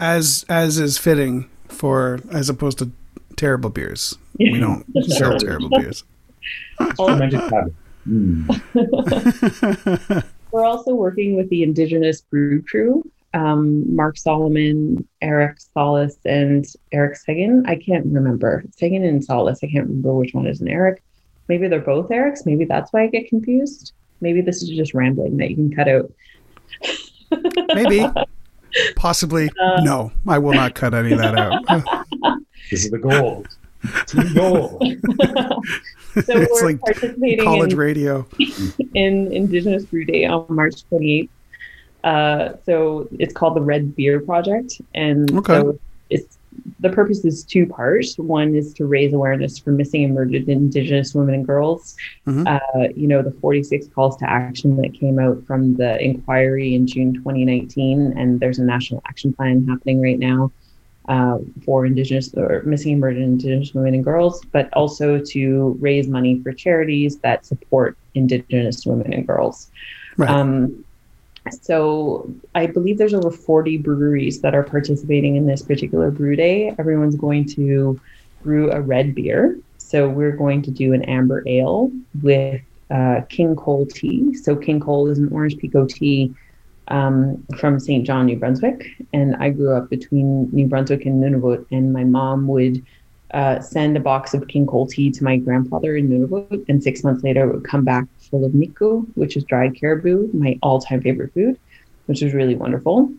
[0.00, 2.90] As as is fitting for as opposed to
[3.36, 4.16] terrible beers.
[4.38, 6.04] We don't sell terrible beers.
[6.96, 7.74] Fermented cabbage.
[8.08, 8.48] Mm.
[10.50, 17.16] We're also working with the Indigenous Brew Crew, um, Mark Solomon, Eric Solis, and Eric
[17.16, 17.64] Sagan.
[17.66, 18.64] I can't remember.
[18.76, 19.60] Sagan and Solis.
[19.62, 21.02] I can't remember which one is an Eric.
[21.48, 22.44] Maybe they're both Erics.
[22.44, 23.92] Maybe that's why I get confused.
[24.22, 26.10] Maybe this is just rambling that you can cut out.
[27.74, 28.06] Maybe.
[28.96, 29.50] Possibly.
[29.82, 32.38] no, I will not cut any of that out.
[32.70, 33.44] This is the goal.
[34.06, 34.80] Team goal.
[36.14, 38.26] So It's we're like participating College in radio.
[38.94, 41.28] in Indigenous Brew Day on March 28th.
[42.04, 45.54] Uh, so it's called the Red Beer Project, and Okay.
[45.54, 45.78] so
[46.10, 46.36] it's
[46.80, 48.18] the purpose is two parts.
[48.18, 51.96] One is to raise awareness for missing and murdered Indigenous women and girls.
[52.26, 52.46] Mhm.
[52.46, 56.86] Uh, you know, the 46 calls to action that came out from the inquiry in
[56.86, 60.50] June 2019, and there's a national action plan happening right now
[61.08, 66.08] uh, for Indigenous or missing and murdered Indigenous women and girls, but also to raise
[66.08, 69.70] money for charities that support Indigenous women and girls.
[70.16, 70.30] Right.
[70.30, 70.84] Um,
[71.50, 76.74] so I believe there's over 40 breweries that are participating in this particular brew day.
[76.78, 78.00] Everyone's going to
[78.42, 79.58] brew a red beer.
[79.78, 81.90] So we're going to do an amber ale
[82.22, 84.34] with uh, King Cole tea.
[84.34, 86.32] So King Cole is an orange pekoe tea
[86.88, 88.06] um, from St.
[88.06, 88.86] John, New Brunswick.
[89.12, 92.84] And I grew up between New Brunswick and Nunavut, and my mom would
[93.32, 97.02] uh, send a box of King Cole tea to my grandfather in Nunavut, and six
[97.02, 101.32] months later would come back full of nikku, which is dried caribou, my all-time favorite
[101.34, 101.56] food,
[102.06, 103.12] which was really wonderful.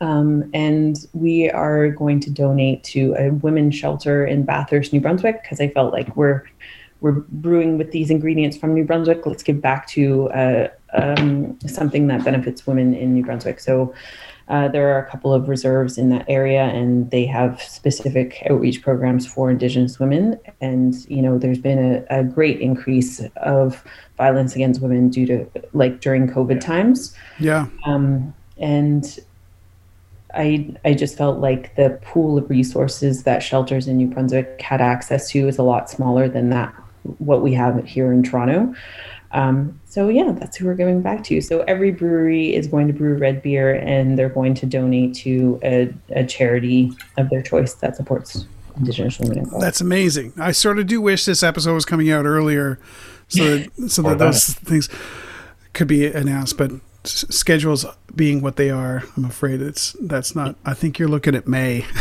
[0.00, 5.42] Um, and we are going to donate to a women's shelter in Bathurst, New Brunswick,
[5.42, 6.44] because I felt like we're
[7.00, 7.12] we're
[7.46, 9.26] brewing with these ingredients from New Brunswick.
[9.26, 13.58] Let's give back to uh, um, something that benefits women in New Brunswick.
[13.58, 13.92] So
[14.48, 18.82] uh, there are a couple of reserves in that area, and they have specific outreach
[18.82, 20.38] programs for Indigenous women.
[20.60, 21.78] And you know, there's been
[22.10, 23.84] a, a great increase of
[24.16, 27.14] violence against women due to like during COVID times.
[27.38, 27.66] Yeah.
[27.86, 29.18] Um, and
[30.34, 34.80] I I just felt like the pool of resources that shelters in New Brunswick had
[34.80, 36.74] access to is a lot smaller than that
[37.18, 38.74] what we have here in Toronto.
[39.32, 41.40] Um, so yeah, that's who we're giving back to.
[41.40, 45.58] So every brewery is going to brew red beer, and they're going to donate to
[45.62, 48.46] a, a charity of their choice that supports
[48.76, 49.48] Indigenous women.
[49.58, 50.32] That's amazing.
[50.38, 52.78] I sort of do wish this episode was coming out earlier,
[53.28, 54.88] so that, so that those things
[55.72, 56.56] could be announced.
[56.58, 56.72] But
[57.04, 60.56] s- schedules being what they are, I'm afraid it's that's not.
[60.64, 61.86] I think you're looking at May.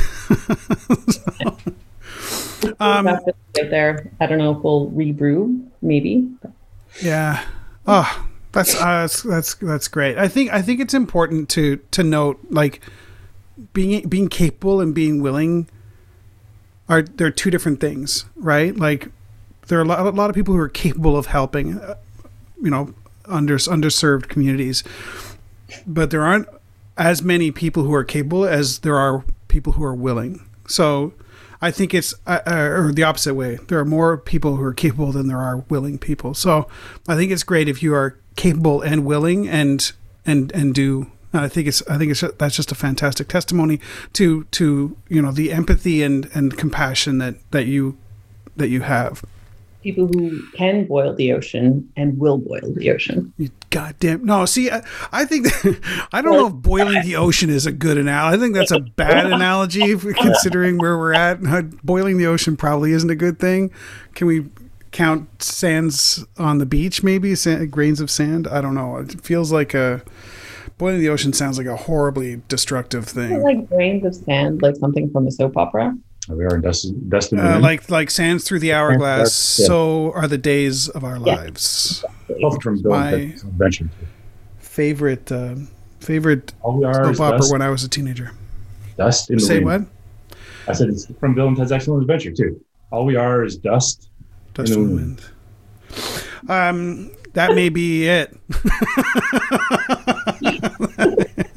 [2.79, 3.23] um, out
[3.53, 4.11] there.
[4.19, 6.29] I don't know if we'll rebrew, maybe.
[7.01, 7.43] Yeah.
[7.87, 10.17] Oh, that's uh, that's that's that's great.
[10.17, 12.81] I think I think it's important to to note like
[13.73, 15.69] being being capable and being willing
[16.89, 18.75] are they're two different things, right?
[18.75, 19.09] Like
[19.67, 21.95] there are a lot, a lot of people who are capable of helping, uh,
[22.61, 22.93] you know,
[23.25, 24.83] under underserved communities,
[25.87, 26.47] but there aren't
[26.97, 30.45] as many people who are capable as there are people who are willing.
[30.67, 31.13] So
[31.61, 33.59] I think it's uh, uh, or the opposite way.
[33.67, 36.33] There are more people who are capable than there are willing people.
[36.33, 36.67] So
[37.07, 39.91] I think it's great if you are capable and willing and
[40.25, 41.11] and and do.
[41.33, 43.79] I think it's I think it's that's just a fantastic testimony
[44.13, 47.97] to to you know the empathy and and compassion that that you
[48.57, 49.23] that you have.
[49.81, 53.33] People who can boil the ocean and will boil the ocean.
[53.69, 54.45] Goddamn no.
[54.45, 55.47] See, I, I think
[56.13, 58.37] I don't know if boiling the ocean is a good analogy.
[58.37, 61.41] I think that's a bad analogy considering where we're at.
[61.83, 63.71] Boiling the ocean probably isn't a good thing.
[64.13, 64.45] Can we
[64.91, 68.47] count sands on the beach, maybe sand, grains of sand.
[68.47, 68.97] I don't know.
[68.97, 70.03] It feels like a
[70.77, 73.41] boiling the ocean sounds like a horribly destructive thing.
[73.41, 75.95] Like grains of sand, like something from a soap opera.
[76.29, 79.59] We are in dust, dust uh, like like sands through the hourglass.
[79.59, 79.65] Yeah.
[79.65, 81.35] So are the days of our yeah.
[81.35, 82.05] lives.
[82.61, 83.89] From My adventure.
[84.59, 85.55] favorite uh,
[85.99, 88.31] favorite soap opera when I was a teenager.
[88.97, 89.87] Dust in the Say wind.
[89.87, 90.37] what?
[90.67, 92.63] I said it's from Bill and Ted's Excellent Adventure too.
[92.91, 94.09] All we are is dust.
[94.53, 95.21] Dust in the wind.
[95.89, 96.49] wind.
[96.49, 98.37] Um, that may be it.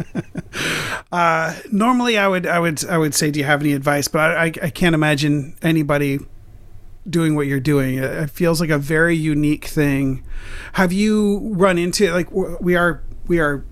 [1.15, 4.09] uh, normally, I would, I would, I would say, do you have any advice?
[4.09, 6.19] But I, I, I can't imagine anybody
[7.09, 7.99] doing what you're doing.
[7.99, 10.25] It feels like a very unique thing.
[10.73, 13.65] Have you run into like we are, we are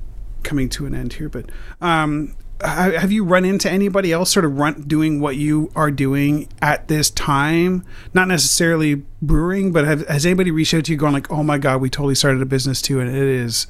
[0.45, 4.57] coming to an end here, but um, have you run into anybody else sort of
[4.57, 7.85] run doing what you are doing at this time?
[8.15, 11.59] Not necessarily brewing, but have, has anybody reached out to you going like, "Oh my
[11.59, 13.67] god, we totally started a business too, and it is."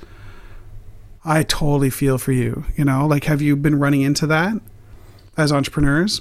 [1.25, 2.65] I totally feel for you.
[2.77, 4.55] You know, like have you been running into that
[5.37, 6.21] as entrepreneurs?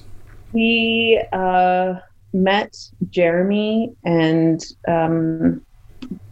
[0.54, 1.96] We uh,
[2.34, 2.76] met
[3.10, 5.66] Jeremy and um,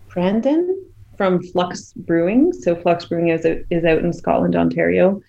[0.09, 0.85] Brandon
[1.17, 2.53] from Flux Brewing.
[2.53, 5.21] So Flux Brewing is, is out in Scotland, Ontario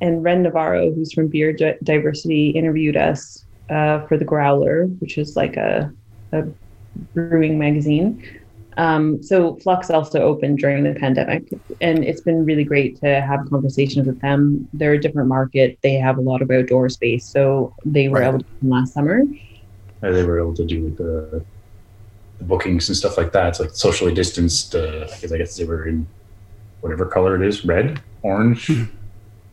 [0.00, 5.36] and Ren Navarro, who's from Beer Diversity, interviewed us uh, for the Growler, which is
[5.36, 5.92] like a,
[6.32, 6.44] a
[7.14, 8.22] brewing magazine.
[8.76, 11.48] Um, so Flux also opened during the pandemic,
[11.80, 14.68] and it's been really great to have conversations with them.
[14.72, 18.28] They're a different market; they have a lot of outdoor space, so they were right.
[18.28, 19.22] able to come last summer.
[20.02, 21.44] And they were able to do the,
[22.38, 23.48] the bookings and stuff like that.
[23.48, 24.74] It's like socially distanced.
[24.74, 26.06] Uh, I guess I guess they were in
[26.80, 28.66] whatever color it is, red, orange.
[28.66, 28.84] Hmm.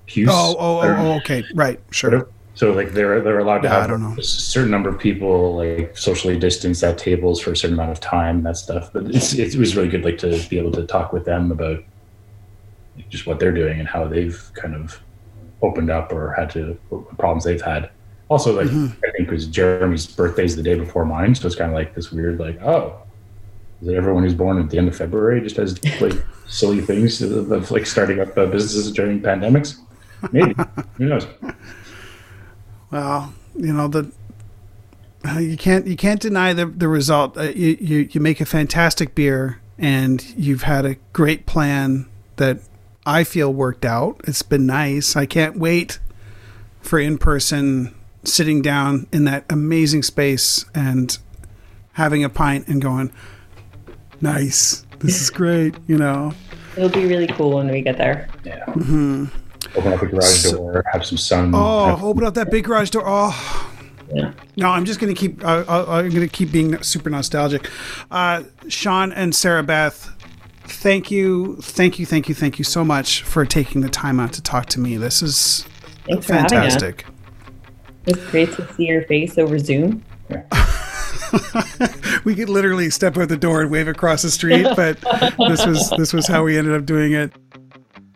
[0.08, 0.30] Puce.
[0.30, 2.28] Oh, oh, oh, oh, okay, right, sure.
[2.62, 6.38] So like they're they're allowed to yeah, have a certain number of people like socially
[6.38, 8.94] distanced at tables for a certain amount of time, that stuff.
[8.94, 11.84] But it's, it was really good like to be able to talk with them about
[13.10, 15.02] just what they're doing and how they've kind of
[15.64, 16.78] opened up or had to
[17.18, 17.90] problems they've had.
[18.30, 18.94] Also, like mm-hmm.
[19.08, 21.96] I think it was Jeremy's birthday's the day before mine, so it's kind of like
[21.96, 23.02] this weird like oh,
[23.82, 26.14] is it everyone who's born at the end of February just has like
[26.48, 29.80] silly things of, of like starting up uh, businesses during pandemics?
[30.32, 30.54] Maybe.
[30.98, 31.26] Who knows?
[32.92, 34.12] Well, you know the
[35.26, 37.38] uh, you can't you can't deny the the result.
[37.38, 42.60] Uh, you, you you make a fantastic beer, and you've had a great plan that
[43.06, 44.22] I feel worked out.
[44.26, 45.16] It's been nice.
[45.16, 46.00] I can't wait
[46.82, 51.18] for in person sitting down in that amazing space and
[51.94, 53.12] having a pint and going,
[54.20, 54.86] nice.
[55.00, 55.76] This is great.
[55.88, 56.34] You know,
[56.76, 58.28] it'll be really cool when we get there.
[58.44, 58.66] Yeah.
[58.66, 59.41] Mm-hmm
[59.76, 61.52] open up a garage so, door, have some sun.
[61.54, 63.04] Oh, have, open up that big garage door.
[63.06, 63.68] Oh.
[64.14, 64.34] Yeah.
[64.58, 65.44] No, I'm just gonna keep.
[65.44, 67.70] Uh, I'm gonna keep being super nostalgic.
[68.10, 70.10] Uh, Sean and Sarah Beth,
[70.66, 74.34] thank you, thank you, thank you, thank you so much for taking the time out
[74.34, 74.98] to talk to me.
[74.98, 75.66] This is
[76.06, 77.06] Thanks fantastic.
[78.06, 80.04] It's great to see your face over Zoom.
[80.30, 80.44] Yeah.
[82.24, 85.00] we could literally step out the door and wave across the street, but
[85.48, 87.32] this was this was how we ended up doing it.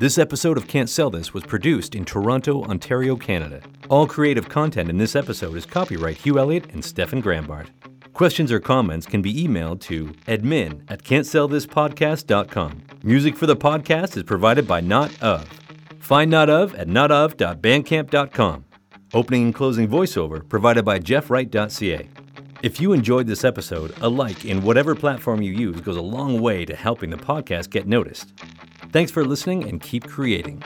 [0.05, 3.59] This episode of Can't Sell This was produced in Toronto, Ontario, Canada.
[3.89, 7.69] All creative content in this episode is copyright Hugh Elliott and Stefan Grambard.
[8.13, 12.83] Questions or comments can be emailed to admin at can'tsellthispodcast.com.
[13.01, 15.49] Music for the podcast is provided by Not Of.
[15.97, 18.65] Find Not Of at notof.bandcamp.com.
[19.15, 22.07] Opening and closing voiceover provided by jeffwright.ca.
[22.61, 26.41] If you enjoyed this episode, a like in whatever platform you use goes a long
[26.41, 28.33] way to helping the podcast get noticed.
[28.95, 30.63] Thanks for listening and keep creating.